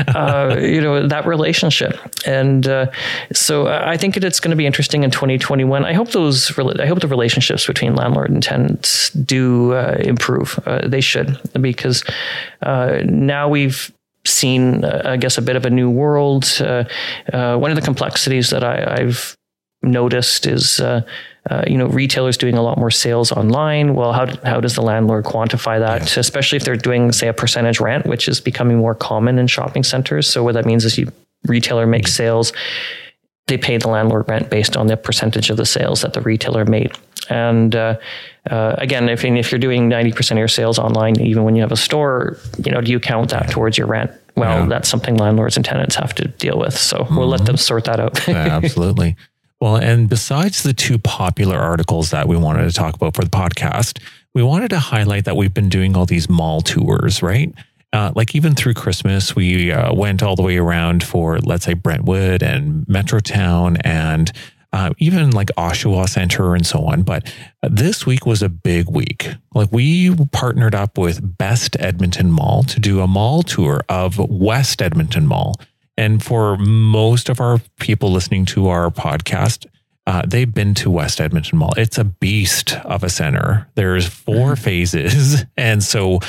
uh, 0.10 0.58
you 0.60 0.82
know, 0.82 1.08
that 1.08 1.26
relationship. 1.26 1.98
And 2.28 2.68
uh, 2.68 2.92
so 3.34 3.68
I 3.68 3.98
think 3.98 4.18
it's 4.18 4.40
going 4.40 4.52
to 4.52 4.58
be 4.58 4.68
interesting 4.68 5.04
in 5.04 5.10
2021. 5.10 5.84
I 5.84 5.94
hope 5.94 6.10
those, 6.10 6.58
I 6.60 6.86
hope 6.86 7.00
the 7.00 7.08
relationships 7.08 7.66
between 7.66 7.96
landlord 7.96 8.30
and 8.30 8.44
tenants 8.44 9.10
do 9.12 9.74
uh, 9.74 9.98
improve. 10.00 10.60
Uh, 10.66 10.88
they 10.88 11.02
should 11.02 11.40
because 11.60 12.04
now 12.62 13.50
we've 13.50 13.92
seen, 14.26 14.84
uh, 14.84 15.02
I 15.06 15.18
guess, 15.18 15.38
a 15.38 15.42
bit 15.42 15.56
of 15.56 15.66
a 15.66 15.70
new 15.70 15.90
world. 15.90 16.46
Uh, 16.60 16.84
uh, 17.32 17.58
one 17.58 17.72
of 17.72 17.76
the 17.76 17.82
complexities 17.82 18.50
that 18.50 18.64
I, 18.64 19.02
have 19.02 19.36
noticed 19.82 20.46
is 20.46 20.80
uh, 21.50 21.64
you 21.68 21.78
know, 21.78 21.88
retailers 21.88 22.38
doing 22.38 22.56
a 22.56 22.62
lot 22.62 22.78
more 22.78 22.92
sales 22.92 23.32
online. 23.32 23.96
Well, 23.96 24.14
how, 24.14 24.28
how 24.44 24.60
does 24.60 24.76
the 24.76 24.82
landlord 24.82 25.26
quantify 25.26 25.80
that? 25.80 26.02
Yeah. 26.02 26.20
Especially 26.20 26.58
if 26.58 26.64
they're 26.64 26.76
doing, 26.76 27.12
say, 27.12 27.28
a 27.28 27.34
percentage 27.34 27.80
rent, 27.80 28.06
which 28.06 28.28
is 28.28 28.40
becoming 28.40 28.78
more 28.78 28.94
common 28.94 29.40
in 29.40 29.48
shopping 29.48 29.84
centers. 29.84 30.30
So 30.30 30.44
what 30.44 30.54
that 30.54 30.66
means 30.66 30.86
is 30.86 30.98
you 30.98 31.12
retailer 31.46 31.88
makes 31.88 32.12
mm-hmm. 32.12 32.18
sales, 32.18 32.54
they 33.50 33.58
pay 33.58 33.78
the 33.78 33.90
landlord 33.90 34.28
rent 34.30 34.50
based 34.50 34.78
on 34.78 34.88
the 34.88 34.96
percentage 34.96 35.50
of 35.50 35.58
the 35.58 35.66
sales 35.66 36.02
that 36.02 36.14
the 36.14 36.22
retailer 36.22 36.66
made. 36.66 36.92
And 37.30 37.76
uh, 37.76 37.98
uh, 38.50 38.76
again, 38.78 39.10
if 39.10 39.26
if 39.26 39.52
you're 39.52 39.60
doing 39.60 39.90
ninety 39.90 40.12
percent 40.14 40.38
of 40.38 40.40
your 40.40 40.48
sales 40.48 40.80
online, 40.80 41.20
even 41.20 41.44
when 41.44 41.56
you 41.56 41.62
have 41.62 41.72
a 41.72 41.78
store, 41.78 42.38
you 42.64 42.72
know, 42.72 42.82
do 42.82 42.92
you 42.92 43.00
count 43.00 43.30
that 43.32 43.50
towards 43.52 43.78
your 43.78 43.88
rent? 43.88 44.12
Well, 44.36 44.62
yeah. 44.62 44.66
that's 44.68 44.88
something 44.88 45.18
landlords 45.18 45.58
and 45.58 45.66
tenants 45.66 45.96
have 45.96 46.16
to 46.16 46.28
deal 46.28 46.58
with. 46.58 46.78
So 46.78 47.00
mm-hmm. 47.00 47.18
we'll 47.18 47.28
let 47.28 47.40
mm-hmm. 47.40 47.46
them 47.48 47.58
sort 47.58 47.84
that 47.86 48.00
out. 48.00 48.26
yeah, 48.28 48.36
absolutely. 48.64 49.16
Well, 49.60 49.76
and 49.76 50.08
besides 50.08 50.64
the 50.64 50.74
two 50.74 50.98
popular 50.98 51.58
articles 51.58 52.12
that 52.12 52.28
we 52.30 52.38
wanted 52.38 52.66
to 52.66 52.72
talk 52.72 52.96
about 52.96 53.16
for 53.16 53.24
the 53.24 53.30
podcast, 53.30 54.00
we 54.34 54.42
wanted 54.42 54.70
to 54.70 54.80
highlight 54.80 55.26
that 55.26 55.36
we've 55.36 55.54
been 55.54 55.68
doing 55.68 55.98
all 55.98 56.06
these 56.06 56.30
mall 56.30 56.62
tours, 56.62 57.22
right? 57.22 57.54
Uh, 57.92 58.12
like 58.16 58.36
even 58.36 58.54
through 58.54 58.76
Christmas, 58.76 59.36
we 59.36 59.72
uh, 59.72 59.94
went 59.94 60.22
all 60.22 60.36
the 60.36 60.44
way 60.44 60.58
around 60.58 61.04
for, 61.04 61.40
let's 61.40 61.66
say, 61.66 61.74
Brentwood 61.74 62.44
and 62.44 62.86
Metrotown 62.86 63.82
and 63.84 64.32
uh, 64.72 64.92
even 65.00 65.32
like 65.32 65.48
Oshawa 65.58 66.08
Center 66.08 66.54
and 66.54 66.66
so 66.66 66.86
on. 66.86 67.02
But 67.02 67.34
this 67.64 68.06
week 68.06 68.26
was 68.26 68.44
a 68.44 68.50
big 68.50 68.90
week. 68.90 69.30
Like 69.56 69.72
we 69.72 70.16
partnered 70.28 70.76
up 70.76 70.98
with 70.98 71.38
Best 71.38 71.76
Edmonton 71.80 72.32
Mall 72.32 72.64
to 72.64 72.80
do 72.80 73.02
a 73.02 73.08
mall 73.08 73.42
tour 73.42 73.82
of 73.90 74.20
West 74.20 74.82
Edmonton 74.82 75.26
Mall. 75.26 75.56
And 75.98 76.24
for 76.24 76.58
most 76.58 77.28
of 77.30 77.42
our 77.42 77.60
people 77.80 78.12
listening 78.12 78.46
to 78.48 78.68
our 78.68 78.90
podcast, 78.90 79.66
uh, 80.06 80.24
they've 80.26 80.54
been 80.54 80.74
to 80.76 80.90
West 80.90 81.20
Edmonton 81.20 81.58
Mall. 81.58 81.74
It's 81.76 81.98
a 81.98 82.04
beast 82.04 82.74
of 82.86 83.04
a 83.04 83.10
center. 83.10 83.68
There's 83.76 84.08
4 84.08 84.34
mm-hmm. 84.36 84.54
phases. 84.56 85.46
And 85.58 85.84
so, 85.84 86.20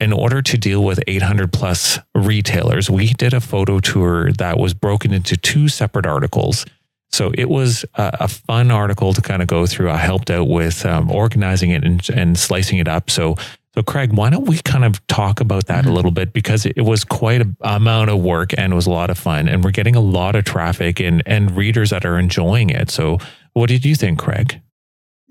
in 0.00 0.12
order 0.12 0.42
to 0.42 0.56
deal 0.56 0.84
with 0.84 1.00
800 1.06 1.52
plus 1.52 1.98
retailers, 2.14 2.88
we 2.90 3.08
did 3.08 3.34
a 3.34 3.40
photo 3.40 3.80
tour 3.80 4.32
that 4.32 4.58
was 4.58 4.74
broken 4.74 5.12
into 5.12 5.36
two 5.36 5.68
separate 5.68 6.06
articles. 6.06 6.64
So 7.12 7.32
it 7.36 7.48
was 7.48 7.84
a, 7.94 8.16
a 8.20 8.28
fun 8.28 8.70
article 8.70 9.12
to 9.12 9.20
kind 9.20 9.42
of 9.42 9.48
go 9.48 9.66
through. 9.66 9.90
I 9.90 9.96
helped 9.96 10.30
out 10.30 10.48
with 10.48 10.86
um, 10.86 11.10
organizing 11.10 11.70
it 11.70 11.84
and, 11.84 12.08
and 12.10 12.38
slicing 12.38 12.78
it 12.78 12.88
up. 12.88 13.10
So 13.10 13.36
so, 13.74 13.84
Craig, 13.84 14.12
why 14.12 14.30
don't 14.30 14.46
we 14.46 14.58
kind 14.58 14.84
of 14.84 15.04
talk 15.06 15.40
about 15.40 15.66
that 15.66 15.82
mm-hmm. 15.82 15.92
a 15.92 15.94
little 15.94 16.10
bit 16.10 16.32
because 16.32 16.66
it 16.66 16.82
was 16.82 17.04
quite 17.04 17.40
a 17.40 17.56
amount 17.60 18.10
of 18.10 18.18
work 18.18 18.52
and 18.58 18.72
it 18.72 18.76
was 18.76 18.86
a 18.86 18.90
lot 18.90 19.10
of 19.10 19.18
fun, 19.18 19.48
and 19.48 19.62
we're 19.62 19.70
getting 19.70 19.94
a 19.94 20.00
lot 20.00 20.34
of 20.34 20.44
traffic 20.44 21.00
and 21.00 21.22
and 21.24 21.56
readers 21.56 21.90
that 21.90 22.04
are 22.04 22.18
enjoying 22.18 22.70
it. 22.70 22.90
So, 22.90 23.18
what 23.52 23.68
did 23.68 23.84
you 23.84 23.94
think, 23.94 24.18
Craig? 24.18 24.60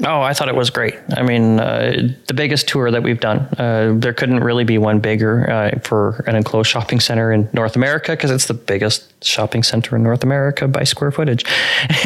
Oh, 0.05 0.21
I 0.21 0.33
thought 0.33 0.47
it 0.47 0.55
was 0.55 0.69
great. 0.69 0.95
I 1.17 1.23
mean, 1.23 1.59
uh, 1.59 2.13
the 2.27 2.33
biggest 2.33 2.69
tour 2.69 2.89
that 2.89 3.03
we've 3.03 3.19
done. 3.19 3.39
Uh, 3.57 3.95
there 3.97 4.13
couldn't 4.13 4.39
really 4.39 4.63
be 4.63 4.77
one 4.77 4.99
bigger 4.99 5.49
uh, 5.49 5.79
for 5.79 6.23
an 6.25 6.37
enclosed 6.37 6.69
shopping 6.69 7.01
center 7.01 7.33
in 7.33 7.49
North 7.51 7.75
America 7.75 8.13
because 8.13 8.31
it's 8.31 8.45
the 8.45 8.53
biggest 8.53 9.11
shopping 9.25 9.61
center 9.61 9.97
in 9.97 10.03
North 10.03 10.23
America 10.23 10.69
by 10.69 10.85
square 10.85 11.11
footage. 11.11 11.43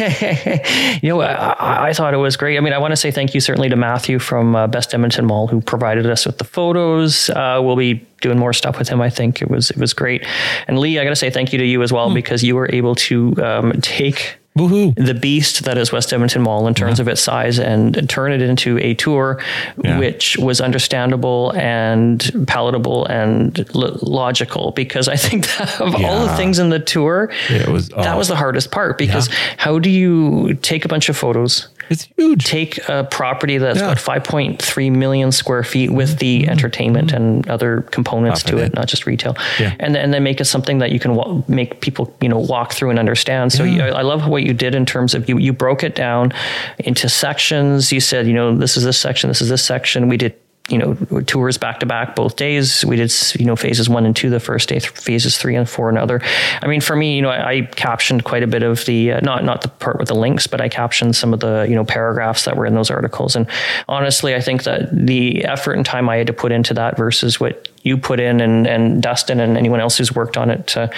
you 1.02 1.08
know, 1.08 1.20
I, 1.20 1.90
I, 1.90 1.92
thought 1.92 2.14
it 2.14 2.16
was 2.16 2.36
great. 2.36 2.56
I 2.56 2.60
mean, 2.60 2.72
I 2.72 2.78
want 2.78 2.90
to 2.90 2.96
say 2.96 3.12
thank 3.12 3.32
you 3.32 3.40
certainly 3.40 3.68
to 3.68 3.76
Matthew 3.76 4.18
from 4.18 4.56
uh, 4.56 4.66
Best 4.66 4.92
Edmonton 4.92 5.26
Mall 5.26 5.46
who 5.46 5.60
provided 5.60 6.04
us 6.04 6.26
with 6.26 6.38
the 6.38 6.44
photos. 6.44 7.30
Uh, 7.30 7.60
we'll 7.62 7.76
be 7.76 8.04
doing 8.20 8.40
more 8.40 8.52
stuff 8.52 8.76
with 8.76 8.88
him. 8.88 9.00
I 9.00 9.10
think 9.10 9.40
it 9.40 9.48
was 9.48 9.70
it 9.70 9.76
was 9.76 9.92
great. 9.92 10.26
And 10.66 10.80
Lee, 10.80 10.98
I 10.98 11.04
got 11.04 11.10
to 11.10 11.16
say 11.16 11.30
thank 11.30 11.52
you 11.52 11.60
to 11.60 11.64
you 11.64 11.80
as 11.84 11.92
well 11.92 12.10
mm. 12.10 12.14
because 12.14 12.42
you 12.42 12.56
were 12.56 12.68
able 12.72 12.96
to 12.96 13.36
um, 13.40 13.72
take 13.82 14.38
Woohoo. 14.56 14.94
the 14.94 15.14
beast 15.14 15.64
that 15.64 15.76
is 15.76 15.90
West 15.90 16.12
Edmonton 16.12 16.42
Mall 16.42 16.68
in 16.68 16.74
terms 16.74 16.98
yeah. 16.98 17.02
of 17.02 17.08
its 17.08 17.20
size 17.20 17.58
and 17.58 18.08
turn 18.08 18.30
it 18.30 18.40
into 18.40 18.78
a 18.78 18.94
tour 18.94 19.42
yeah. 19.82 19.98
which 19.98 20.36
was 20.38 20.60
understandable 20.60 21.52
and 21.56 22.46
palatable 22.46 23.04
and 23.06 23.58
l- 23.74 23.98
logical 24.02 24.70
because 24.70 25.08
I 25.08 25.16
think 25.16 25.46
that 25.58 25.80
of 25.80 25.98
yeah. 25.98 26.08
all 26.08 26.26
the 26.26 26.36
things 26.36 26.60
in 26.60 26.70
the 26.70 26.78
tour, 26.78 27.32
it 27.50 27.68
was, 27.68 27.90
oh. 27.92 28.02
that 28.02 28.16
was 28.16 28.28
the 28.28 28.36
hardest 28.36 28.70
part 28.70 28.96
because 28.96 29.28
how 29.56 29.80
do 29.80 29.90
you 29.90 30.54
take 30.62 30.84
a 30.84 30.88
bunch 30.88 31.08
of 31.08 31.16
photos? 31.16 31.68
It's 31.90 32.08
huge. 32.16 32.44
Take 32.44 32.86
a 32.88 33.04
property 33.04 33.58
that's 33.58 33.80
yeah. 33.80 33.94
5.3 33.94 34.92
million 34.92 35.32
square 35.32 35.62
feet 35.62 35.90
with 35.90 36.18
the 36.18 36.42
mm-hmm. 36.42 36.50
entertainment 36.50 37.12
and 37.12 37.48
other 37.48 37.82
components 37.82 38.42
to 38.44 38.58
it, 38.58 38.66
it, 38.66 38.74
not 38.74 38.88
just 38.88 39.06
retail, 39.06 39.36
yeah. 39.58 39.74
and 39.80 39.96
and 39.96 40.12
then 40.12 40.22
make 40.22 40.40
it 40.40 40.46
something 40.46 40.78
that 40.78 40.92
you 40.92 40.98
can 40.98 41.14
wa- 41.14 41.42
make 41.48 41.80
people 41.80 42.14
you 42.20 42.28
know 42.28 42.38
walk 42.38 42.72
through 42.72 42.90
and 42.90 42.98
understand. 42.98 43.52
So 43.52 43.64
yeah. 43.64 43.88
you, 43.88 43.92
I 43.92 44.02
love 44.02 44.28
what 44.28 44.42
you 44.42 44.52
did 44.52 44.74
in 44.74 44.86
terms 44.86 45.14
of 45.14 45.28
you 45.28 45.38
you 45.38 45.52
broke 45.52 45.82
it 45.82 45.94
down 45.94 46.32
into 46.78 47.08
sections. 47.08 47.92
You 47.92 48.00
said 48.00 48.26
you 48.26 48.34
know 48.34 48.56
this 48.56 48.76
is 48.76 48.84
this 48.84 48.98
section, 48.98 49.28
this 49.28 49.40
is 49.40 49.48
this 49.48 49.64
section. 49.64 50.08
We 50.08 50.16
did 50.16 50.34
you 50.68 50.78
know 50.78 50.94
tours 51.26 51.58
back 51.58 51.80
to 51.80 51.86
back 51.86 52.16
both 52.16 52.36
days. 52.36 52.84
We 52.84 52.96
did 52.96 53.12
you 53.38 53.44
know 53.44 53.56
phases 53.56 53.88
one 53.88 54.06
and 54.06 54.14
two 54.14 54.30
the 54.30 54.40
first 54.40 54.68
day 54.68 54.78
phases 54.80 55.36
three 55.38 55.56
and 55.56 55.68
four 55.68 55.88
another 55.88 56.20
i 56.62 56.66
mean 56.66 56.80
for 56.80 56.96
me 56.96 57.16
you 57.16 57.22
know 57.22 57.30
i, 57.30 57.50
I 57.50 57.60
captioned 57.62 58.24
quite 58.24 58.42
a 58.42 58.46
bit 58.46 58.62
of 58.62 58.84
the 58.86 59.12
uh, 59.12 59.20
not 59.20 59.44
not 59.44 59.62
the 59.62 59.68
part 59.68 59.98
with 59.98 60.08
the 60.08 60.14
links 60.14 60.46
but 60.46 60.60
i 60.60 60.68
captioned 60.68 61.16
some 61.16 61.32
of 61.32 61.40
the 61.40 61.66
you 61.68 61.74
know 61.74 61.84
paragraphs 61.84 62.44
that 62.44 62.56
were 62.56 62.66
in 62.66 62.74
those 62.74 62.90
articles. 62.90 63.36
And 63.36 63.46
honestly 63.88 64.34
i 64.34 64.40
think 64.40 64.64
that 64.64 64.88
the 64.92 65.44
effort 65.44 65.74
and 65.74 65.84
time 65.84 66.08
i 66.08 66.16
had 66.16 66.26
to 66.26 66.32
put 66.32 66.52
into 66.52 66.74
that 66.74 66.96
versus 66.96 67.40
what 67.40 67.68
you 67.84 67.98
put 67.98 68.18
in 68.18 68.40
and, 68.40 68.66
and 68.66 69.02
Dustin 69.02 69.40
and 69.40 69.56
anyone 69.56 69.78
else 69.78 69.98
who's 69.98 70.12
worked 70.12 70.36
on 70.38 70.50
it. 70.50 70.76
Uh, 70.76 70.88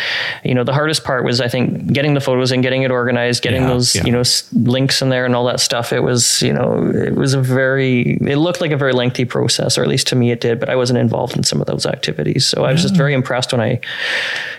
you 0.45 0.55
know, 0.55 0.62
the 0.62 0.73
hardest 0.73 1.02
part 1.02 1.25
was, 1.25 1.40
I 1.40 1.49
think, 1.49 1.93
getting 1.93 2.14
the 2.14 2.21
photos 2.21 2.52
and 2.52 2.62
getting 2.62 2.83
it 2.83 2.93
organized, 2.93 3.43
getting 3.43 3.62
yeah, 3.62 3.69
those, 3.69 3.97
yeah. 3.97 4.05
you 4.05 4.12
know, 4.12 4.23
links 4.52 5.02
in 5.02 5.09
there 5.09 5.26
and 5.26 5.35
all 5.35 5.45
that 5.47 5.59
stuff. 5.59 5.93
It 5.93 6.00
was, 6.00 6.40
you 6.43 6.52
know, 6.52 6.88
it 6.95 7.16
was 7.16 7.35
a 7.35 7.43
very, 7.43 8.19
it 8.23 8.37
looked 8.37 8.61
like 8.61 8.71
a 8.71 8.76
very 8.76 8.93
lengthy 8.93 9.25
process, 9.25 9.76
or 9.76 9.83
at 9.83 9.88
least 9.88 10.07
to 10.09 10.16
me 10.16 10.31
it 10.31 10.40
did, 10.40 10.61
but 10.61 10.71
I 10.71 10.76
wasn't 10.76 11.00
involved 11.00 11.37
in 11.37 11.43
some 11.43 11.61
of 11.61 11.66
those 11.66 11.87
activities. 11.87 12.47
So 12.47 12.64
I 12.64 12.73
was 12.73 12.83
just 12.83 12.97
very 12.97 13.14
impressed 13.14 13.52
when 13.52 13.61
I 13.61 13.81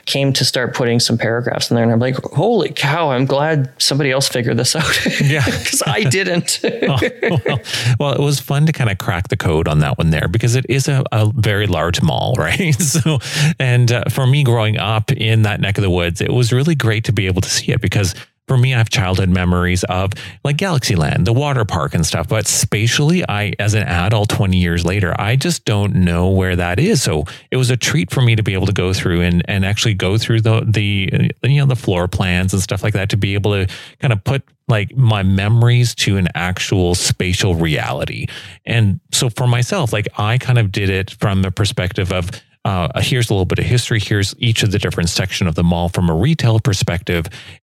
came 0.07 0.31
to 0.33 0.45
start 0.45 0.73
putting 0.73 0.99
some 0.99 1.17
paragraphs 1.17 1.69
in 1.69 1.75
there. 1.75 1.83
And 1.83 1.91
I'm 1.91 1.99
like, 1.99 2.15
holy 2.15 2.69
cow, 2.69 3.11
I'm 3.11 3.25
glad 3.25 3.69
somebody 3.79 4.09
else 4.09 4.27
figured 4.27 4.57
this 4.57 4.75
out. 4.75 5.21
yeah. 5.21 5.43
Because 5.67 5.83
I 5.85 6.03
didn't. 6.03 6.61
oh, 6.63 6.99
well, 7.45 7.59
well, 7.99 8.13
it 8.13 8.21
was 8.21 8.39
fun 8.39 8.65
to 8.67 8.71
kind 8.71 8.89
of 8.89 8.97
crack 8.97 9.27
the 9.27 9.35
code 9.35 9.67
on 9.67 9.79
that 9.79 9.97
one 9.97 10.11
there 10.11 10.29
because 10.29 10.55
it 10.55 10.65
is 10.69 10.87
a, 10.87 11.03
a 11.11 11.29
very 11.35 11.67
large 11.67 12.01
mall 12.01 12.35
right? 12.37 12.73
So, 12.75 13.19
and 13.59 13.91
uh, 13.91 14.05
for 14.09 14.25
me 14.25 14.43
growing 14.43 14.77
up 14.77 15.11
in 15.11 15.41
that 15.41 15.59
neck 15.59 15.77
of 15.77 15.81
the 15.81 15.89
woods, 15.89 16.21
it 16.21 16.31
was 16.31 16.53
really 16.53 16.75
great 16.75 17.03
to 17.05 17.11
be 17.11 17.27
able 17.27 17.41
to 17.41 17.49
see 17.49 17.71
it 17.73 17.81
because 17.81 18.15
for 18.47 18.57
me, 18.57 18.73
I 18.73 18.77
have 18.77 18.89
childhood 18.89 19.29
memories 19.29 19.83
of 19.85 20.13
like 20.43 20.57
Galaxyland, 20.57 21.25
the 21.25 21.33
water 21.33 21.65
park 21.65 21.93
and 21.93 22.05
stuff. 22.05 22.29
But 22.29 22.47
spatially, 22.47 23.27
I, 23.27 23.53
as 23.59 23.73
an 23.73 23.83
adult 23.83 24.29
20 24.29 24.57
years 24.57 24.85
later, 24.85 25.13
I 25.19 25.35
just 25.35 25.65
don't 25.65 25.95
know 25.95 26.29
where 26.29 26.55
that 26.55 26.79
is. 26.79 27.03
So 27.03 27.25
it 27.51 27.57
was 27.57 27.69
a 27.69 27.77
treat 27.77 28.09
for 28.09 28.21
me 28.21 28.35
to 28.35 28.43
be 28.43 28.53
able 28.53 28.67
to 28.67 28.73
go 28.73 28.93
through 28.93 29.21
and, 29.21 29.43
and 29.49 29.65
actually 29.65 29.95
go 29.95 30.17
through 30.17 30.41
the, 30.41 30.63
the, 30.65 31.31
you 31.43 31.59
know, 31.59 31.65
the 31.65 31.75
floor 31.75 32.07
plans 32.07 32.53
and 32.53 32.61
stuff 32.61 32.83
like 32.83 32.93
that 32.93 33.09
to 33.09 33.17
be 33.17 33.33
able 33.33 33.51
to 33.51 33.73
kind 33.99 34.13
of 34.13 34.23
put 34.23 34.43
like 34.69 34.95
my 34.95 35.23
memories 35.23 35.93
to 35.95 36.17
an 36.17 36.27
actual 36.35 36.95
spatial 36.95 37.55
reality. 37.55 38.27
And 38.65 38.99
so 39.11 39.29
for 39.29 39.47
myself, 39.47 39.91
like 39.91 40.07
I 40.17 40.37
kind 40.37 40.57
of 40.57 40.71
did 40.71 40.89
it 40.89 41.11
from 41.11 41.41
the 41.41 41.51
perspective 41.51 42.11
of, 42.13 42.29
uh, 42.65 42.89
here's 43.01 43.29
a 43.29 43.33
little 43.33 43.45
bit 43.45 43.59
of 43.59 43.65
history. 43.65 43.99
Here's 43.99 44.35
each 44.39 44.61
of 44.61 44.71
the 44.71 44.79
different 44.79 45.09
section 45.09 45.47
of 45.47 45.55
the 45.55 45.63
mall 45.63 45.87
from 45.87 46.09
a 46.09 46.15
retail 46.15 46.59
perspective. 46.59 47.27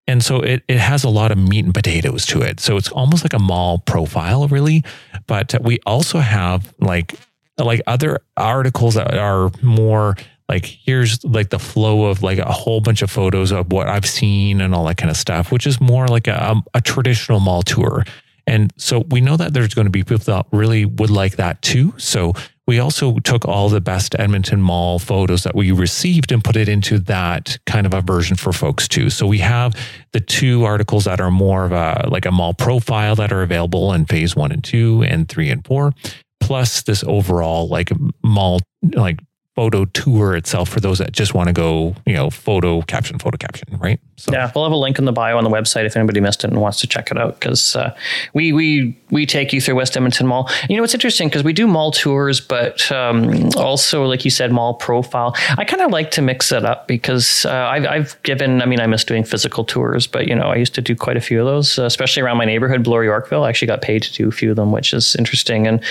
And 0.09 0.23
so 0.23 0.39
it, 0.39 0.63
it 0.67 0.79
has 0.79 1.03
a 1.03 1.09
lot 1.09 1.31
of 1.31 1.37
meat 1.37 1.65
and 1.65 1.73
potatoes 1.73 2.25
to 2.27 2.41
it. 2.41 2.59
So 2.59 2.77
it's 2.77 2.89
almost 2.89 3.23
like 3.23 3.33
a 3.33 3.39
mall 3.39 3.77
profile, 3.77 4.47
really. 4.47 4.83
But 5.27 5.53
we 5.61 5.77
also 5.85 6.17
have 6.17 6.73
like 6.79 7.13
like 7.59 7.81
other 7.85 8.21
articles 8.35 8.95
that 8.95 9.15
are 9.15 9.51
more 9.61 10.17
like 10.47 10.65
here's 10.65 11.23
like 11.23 11.51
the 11.51 11.59
flow 11.59 12.05
of 12.05 12.23
like 12.23 12.39
a 12.39 12.51
whole 12.51 12.81
bunch 12.81 13.03
of 13.03 13.11
photos 13.11 13.51
of 13.51 13.71
what 13.71 13.87
I've 13.87 14.07
seen 14.07 14.61
and 14.61 14.73
all 14.73 14.85
that 14.85 14.97
kind 14.97 15.11
of 15.11 15.17
stuff, 15.17 15.51
which 15.51 15.67
is 15.67 15.79
more 15.79 16.07
like 16.07 16.27
a, 16.27 16.49
um, 16.49 16.63
a 16.73 16.81
traditional 16.81 17.39
mall 17.39 17.61
tour. 17.61 18.03
And 18.47 18.73
so 18.77 19.01
we 19.11 19.21
know 19.21 19.37
that 19.37 19.53
there's 19.53 19.75
going 19.75 19.85
to 19.85 19.91
be 19.91 20.03
people 20.03 20.17
that 20.33 20.47
really 20.51 20.85
would 20.85 21.11
like 21.11 21.35
that 21.35 21.61
too. 21.61 21.93
So 21.97 22.33
we 22.69 22.77
also 22.77 23.17
took 23.23 23.47
all 23.47 23.67
the 23.67 23.81
best 23.81 24.15
Edmonton 24.19 24.61
Mall 24.61 24.99
photos 24.99 25.41
that 25.41 25.55
we 25.55 25.71
received 25.71 26.31
and 26.31 26.43
put 26.43 26.55
it 26.55 26.69
into 26.69 26.99
that 26.99 27.57
kind 27.65 27.87
of 27.87 27.95
a 27.95 28.01
version 28.01 28.37
for 28.37 28.53
folks 28.53 28.87
too. 28.87 29.09
So 29.09 29.25
we 29.25 29.39
have 29.39 29.73
the 30.11 30.19
two 30.19 30.65
articles 30.65 31.05
that 31.05 31.19
are 31.19 31.31
more 31.31 31.65
of 31.65 31.71
a 31.71 32.07
like 32.11 32.27
a 32.27 32.31
mall 32.31 32.53
profile 32.53 33.15
that 33.15 33.31
are 33.31 33.41
available 33.41 33.91
in 33.93 34.05
phase 34.05 34.35
one 34.35 34.51
and 34.51 34.63
two 34.63 35.01
and 35.01 35.27
three 35.27 35.49
and 35.49 35.65
four, 35.65 35.93
plus 36.39 36.83
this 36.83 37.03
overall 37.07 37.67
like 37.67 37.89
mall 38.23 38.59
like 38.93 39.19
photo 39.59 39.83
tour 39.83 40.37
itself 40.37 40.69
for 40.69 40.79
those 40.79 40.99
that 40.99 41.11
just 41.11 41.33
want 41.33 41.47
to 41.47 41.51
go, 41.51 41.93
you 42.05 42.13
know, 42.13 42.29
photo 42.29 42.81
caption, 42.83 43.19
photo 43.19 43.35
caption, 43.35 43.67
right? 43.77 43.99
So 44.15 44.31
yeah, 44.31 44.49
we'll 44.55 44.63
have 44.63 44.71
a 44.71 44.77
link 44.77 44.97
in 44.99 45.03
the 45.03 45.11
bio 45.11 45.37
on 45.37 45.43
the 45.43 45.49
website 45.49 45.85
if 45.85 45.97
anybody 45.97 46.21
missed 46.21 46.45
it 46.45 46.49
and 46.49 46.61
wants 46.61 46.79
to 46.79 46.87
check 46.87 47.11
it 47.11 47.17
out 47.17 47.37
because 47.37 47.75
uh, 47.75 47.93
we 48.33 48.53
we 48.53 48.97
we 49.11 49.25
take 49.25 49.51
you 49.51 49.59
through 49.59 49.75
West 49.75 49.97
Edmonton 49.97 50.27
Mall. 50.27 50.49
You 50.69 50.77
know, 50.77 50.83
it's 50.85 50.93
interesting 50.93 51.27
because 51.27 51.43
we 51.43 51.51
do 51.51 51.67
mall 51.67 51.91
tours, 51.91 52.39
but 52.39 52.89
um, 52.89 53.49
also 53.57 54.05
like 54.05 54.23
you 54.23 54.31
said, 54.31 54.53
mall 54.53 54.75
profile. 54.75 55.35
I 55.57 55.65
kind 55.65 55.81
of 55.81 55.91
like 55.91 56.11
to 56.11 56.21
mix 56.21 56.53
it 56.53 56.63
up 56.63 56.87
because 56.87 57.45
uh, 57.45 57.51
I've, 57.51 57.85
I've 57.85 58.23
given. 58.23 58.61
I 58.61 58.65
mean, 58.65 58.79
I 58.79 58.87
miss 58.87 59.03
doing 59.03 59.25
physical 59.25 59.65
tours, 59.65 60.07
but 60.07 60.25
you 60.27 60.35
know, 60.35 60.47
I 60.47 60.55
used 60.55 60.75
to 60.75 60.81
do 60.81 60.95
quite 60.95 61.17
a 61.17 61.21
few 61.21 61.41
of 61.41 61.45
those, 61.45 61.77
uh, 61.77 61.83
especially 61.83 62.23
around 62.23 62.37
my 62.37 62.45
neighborhood, 62.45 62.81
Bloor 62.83 63.03
Yorkville. 63.03 63.43
I 63.43 63.49
actually 63.49 63.67
got 63.67 63.81
paid 63.81 64.03
to 64.03 64.13
do 64.13 64.29
a 64.29 64.31
few 64.31 64.51
of 64.51 64.55
them, 64.55 64.71
which 64.71 64.93
is 64.93 65.17
interesting. 65.17 65.67
And 65.67 65.83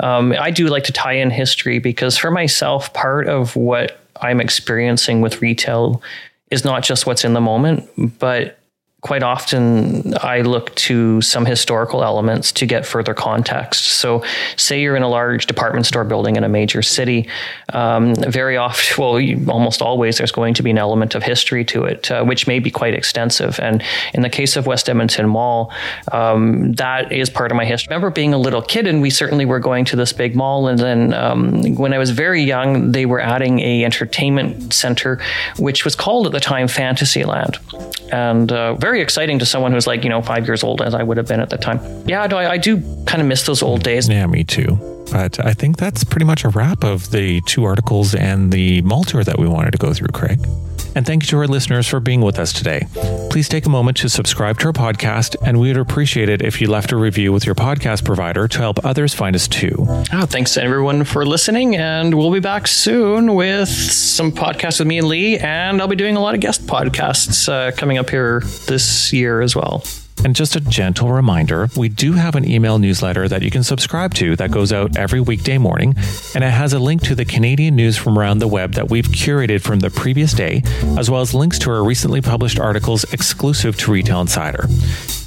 um, 0.00 0.34
I 0.38 0.50
do 0.50 0.66
like 0.68 0.84
to 0.84 0.92
tie 0.92 1.14
in 1.14 1.30
history 1.30 1.78
because 1.78 2.18
for 2.18 2.30
myself, 2.30 2.92
part 2.92 3.13
part 3.14 3.28
of 3.28 3.54
what 3.54 4.00
I'm 4.20 4.40
experiencing 4.40 5.20
with 5.20 5.40
retail 5.40 6.02
is 6.50 6.64
not 6.64 6.82
just 6.82 7.06
what's 7.06 7.24
in 7.24 7.32
the 7.32 7.40
moment, 7.40 8.18
but 8.18 8.58
quite 9.04 9.22
often 9.22 10.14
I 10.22 10.40
look 10.40 10.74
to 10.76 11.20
some 11.20 11.44
historical 11.44 12.02
elements 12.02 12.50
to 12.52 12.64
get 12.64 12.86
further 12.86 13.12
context. 13.12 13.84
So, 13.84 14.24
say 14.56 14.80
you're 14.80 14.96
in 14.96 15.02
a 15.02 15.08
large 15.08 15.44
department 15.44 15.84
store 15.84 16.04
building 16.04 16.36
in 16.36 16.42
a 16.42 16.48
major 16.48 16.80
city, 16.80 17.28
um, 17.74 18.14
very 18.14 18.56
often, 18.56 19.02
well, 19.02 19.20
you, 19.20 19.44
almost 19.50 19.82
always, 19.82 20.16
there's 20.16 20.32
going 20.32 20.54
to 20.54 20.62
be 20.62 20.70
an 20.70 20.78
element 20.78 21.14
of 21.14 21.22
history 21.22 21.66
to 21.66 21.84
it, 21.84 22.10
uh, 22.10 22.24
which 22.24 22.46
may 22.46 22.58
be 22.58 22.70
quite 22.70 22.94
extensive. 22.94 23.60
And 23.60 23.82
in 24.14 24.22
the 24.22 24.30
case 24.30 24.56
of 24.56 24.66
West 24.66 24.88
Edmonton 24.88 25.28
Mall, 25.28 25.70
um, 26.10 26.72
that 26.72 27.12
is 27.12 27.28
part 27.28 27.52
of 27.52 27.56
my 27.56 27.66
history. 27.66 27.92
I 27.92 27.94
remember 27.96 28.10
being 28.10 28.32
a 28.32 28.38
little 28.38 28.62
kid, 28.62 28.86
and 28.86 29.02
we 29.02 29.10
certainly 29.10 29.44
were 29.44 29.60
going 29.60 29.84
to 29.84 29.96
this 29.96 30.14
big 30.14 30.34
mall. 30.34 30.66
And 30.66 30.78
then 30.78 31.12
um, 31.12 31.76
when 31.76 31.92
I 31.92 31.98
was 31.98 32.08
very 32.08 32.42
young, 32.42 32.92
they 32.92 33.04
were 33.04 33.20
adding 33.20 33.60
a 33.60 33.84
entertainment 33.84 34.72
center, 34.72 35.20
which 35.58 35.84
was 35.84 35.94
called 35.94 36.24
at 36.24 36.32
the 36.32 36.40
time 36.40 36.68
Fantasyland, 36.68 37.58
and 38.10 38.50
uh, 38.50 38.74
very 38.76 38.93
very 38.94 39.02
exciting 39.02 39.40
to 39.40 39.44
someone 39.44 39.72
who's 39.72 39.88
like, 39.88 40.04
you 40.04 40.08
know, 40.08 40.22
five 40.22 40.46
years 40.46 40.62
old 40.62 40.80
as 40.80 40.94
I 40.94 41.02
would 41.02 41.16
have 41.16 41.26
been 41.26 41.40
at 41.40 41.50
the 41.50 41.56
time. 41.56 41.80
Yeah, 42.06 42.24
no, 42.28 42.36
I, 42.36 42.52
I 42.52 42.58
do 42.58 42.80
kind 43.06 43.20
of 43.20 43.26
miss 43.26 43.44
those 43.44 43.60
old 43.60 43.82
days. 43.82 44.08
Yeah, 44.08 44.24
me 44.26 44.44
too. 44.44 44.78
But 45.10 45.44
I 45.44 45.52
think 45.52 45.78
that's 45.78 46.04
pretty 46.04 46.26
much 46.26 46.44
a 46.44 46.48
wrap 46.50 46.84
of 46.84 47.10
the 47.10 47.40
two 47.40 47.64
articles 47.64 48.14
and 48.14 48.52
the 48.52 48.82
mall 48.82 49.02
tour 49.02 49.24
that 49.24 49.36
we 49.36 49.48
wanted 49.48 49.72
to 49.72 49.78
go 49.78 49.92
through, 49.92 50.08
Craig. 50.14 50.38
And 50.94 51.06
thank 51.06 51.22
you 51.24 51.26
to 51.28 51.38
our 51.38 51.46
listeners 51.46 51.88
for 51.88 52.00
being 52.00 52.20
with 52.20 52.38
us 52.38 52.52
today. 52.52 52.86
Please 53.30 53.48
take 53.48 53.66
a 53.66 53.68
moment 53.68 53.96
to 53.98 54.08
subscribe 54.08 54.58
to 54.60 54.68
our 54.68 54.72
podcast, 54.72 55.36
and 55.42 55.58
we 55.58 55.68
would 55.68 55.76
appreciate 55.76 56.28
it 56.28 56.42
if 56.42 56.60
you 56.60 56.68
left 56.70 56.92
a 56.92 56.96
review 56.96 57.32
with 57.32 57.46
your 57.46 57.54
podcast 57.54 58.04
provider 58.04 58.46
to 58.46 58.58
help 58.58 58.84
others 58.84 59.12
find 59.12 59.34
us 59.34 59.48
too. 59.48 59.74
Oh, 60.12 60.26
thanks 60.26 60.56
everyone 60.56 61.04
for 61.04 61.26
listening, 61.26 61.76
and 61.76 62.14
we'll 62.14 62.32
be 62.32 62.40
back 62.40 62.68
soon 62.68 63.34
with 63.34 63.68
some 63.68 64.30
podcasts 64.30 64.78
with 64.78 64.88
me 64.88 64.98
and 64.98 65.08
Lee, 65.08 65.38
and 65.38 65.80
I'll 65.80 65.88
be 65.88 65.96
doing 65.96 66.16
a 66.16 66.20
lot 66.20 66.34
of 66.34 66.40
guest 66.40 66.66
podcasts 66.66 67.48
uh, 67.48 67.72
coming 67.72 67.98
up 67.98 68.10
here 68.10 68.40
this 68.66 69.12
year 69.12 69.40
as 69.40 69.56
well. 69.56 69.82
And 70.22 70.34
just 70.34 70.56
a 70.56 70.60
gentle 70.60 71.10
reminder 71.10 71.68
we 71.76 71.88
do 71.88 72.12
have 72.12 72.34
an 72.34 72.48
email 72.48 72.78
newsletter 72.78 73.28
that 73.28 73.42
you 73.42 73.50
can 73.50 73.62
subscribe 73.62 74.14
to 74.14 74.36
that 74.36 74.50
goes 74.50 74.72
out 74.72 74.96
every 74.96 75.20
weekday 75.20 75.58
morning, 75.58 75.94
and 76.34 76.42
it 76.42 76.50
has 76.50 76.72
a 76.72 76.78
link 76.78 77.02
to 77.02 77.14
the 77.14 77.24
Canadian 77.24 77.76
news 77.76 77.98
from 77.98 78.18
around 78.18 78.38
the 78.38 78.48
web 78.48 78.72
that 78.74 78.90
we've 78.90 79.06
curated 79.08 79.60
from 79.60 79.80
the 79.80 79.90
previous 79.90 80.32
day, 80.32 80.62
as 80.96 81.10
well 81.10 81.20
as 81.20 81.34
links 81.34 81.58
to 81.60 81.70
our 81.70 81.84
recently 81.84 82.20
published 82.22 82.58
articles 82.58 83.04
exclusive 83.12 83.76
to 83.78 83.92
Retail 83.92 84.22
Insider. 84.22 84.66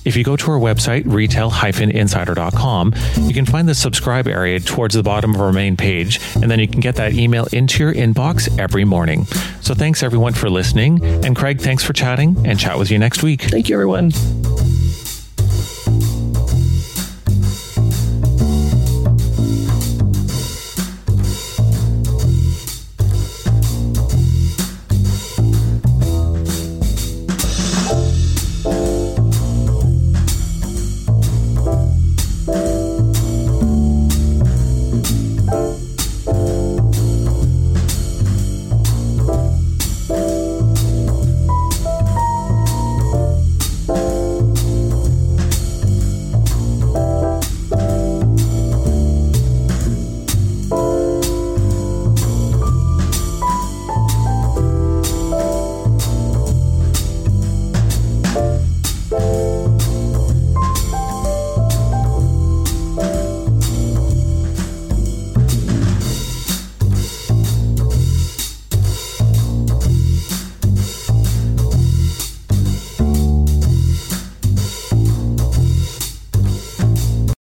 If 0.03 0.15
you 0.15 0.23
go 0.23 0.37
to 0.37 0.51
our 0.51 0.57
website, 0.57 1.03
retail-insider.com, 1.05 2.93
you 3.23 3.33
can 3.33 3.45
find 3.45 3.67
the 3.67 3.75
subscribe 3.75 4.25
area 4.25 4.59
towards 4.59 4.95
the 4.95 5.03
bottom 5.03 5.35
of 5.35 5.41
our 5.41 5.51
main 5.51 5.75
page, 5.75 6.21
and 6.35 6.49
then 6.49 6.59
you 6.59 6.67
can 6.67 6.79
get 6.79 6.95
that 6.95 7.13
email 7.13 7.45
into 7.51 7.83
your 7.83 7.93
inbox 7.93 8.57
every 8.57 8.85
morning. 8.85 9.25
So 9.59 9.73
thanks 9.73 10.03
everyone 10.03 10.33
for 10.33 10.49
listening. 10.49 11.03
And 11.03 11.35
Craig, 11.35 11.59
thanks 11.59 11.83
for 11.83 11.91
chatting 11.91 12.37
and 12.47 12.57
chat 12.57 12.79
with 12.79 12.89
you 12.89 12.97
next 12.97 13.21
week. 13.21 13.41
Thank 13.41 13.67
you, 13.67 13.75
everyone. 13.75 14.11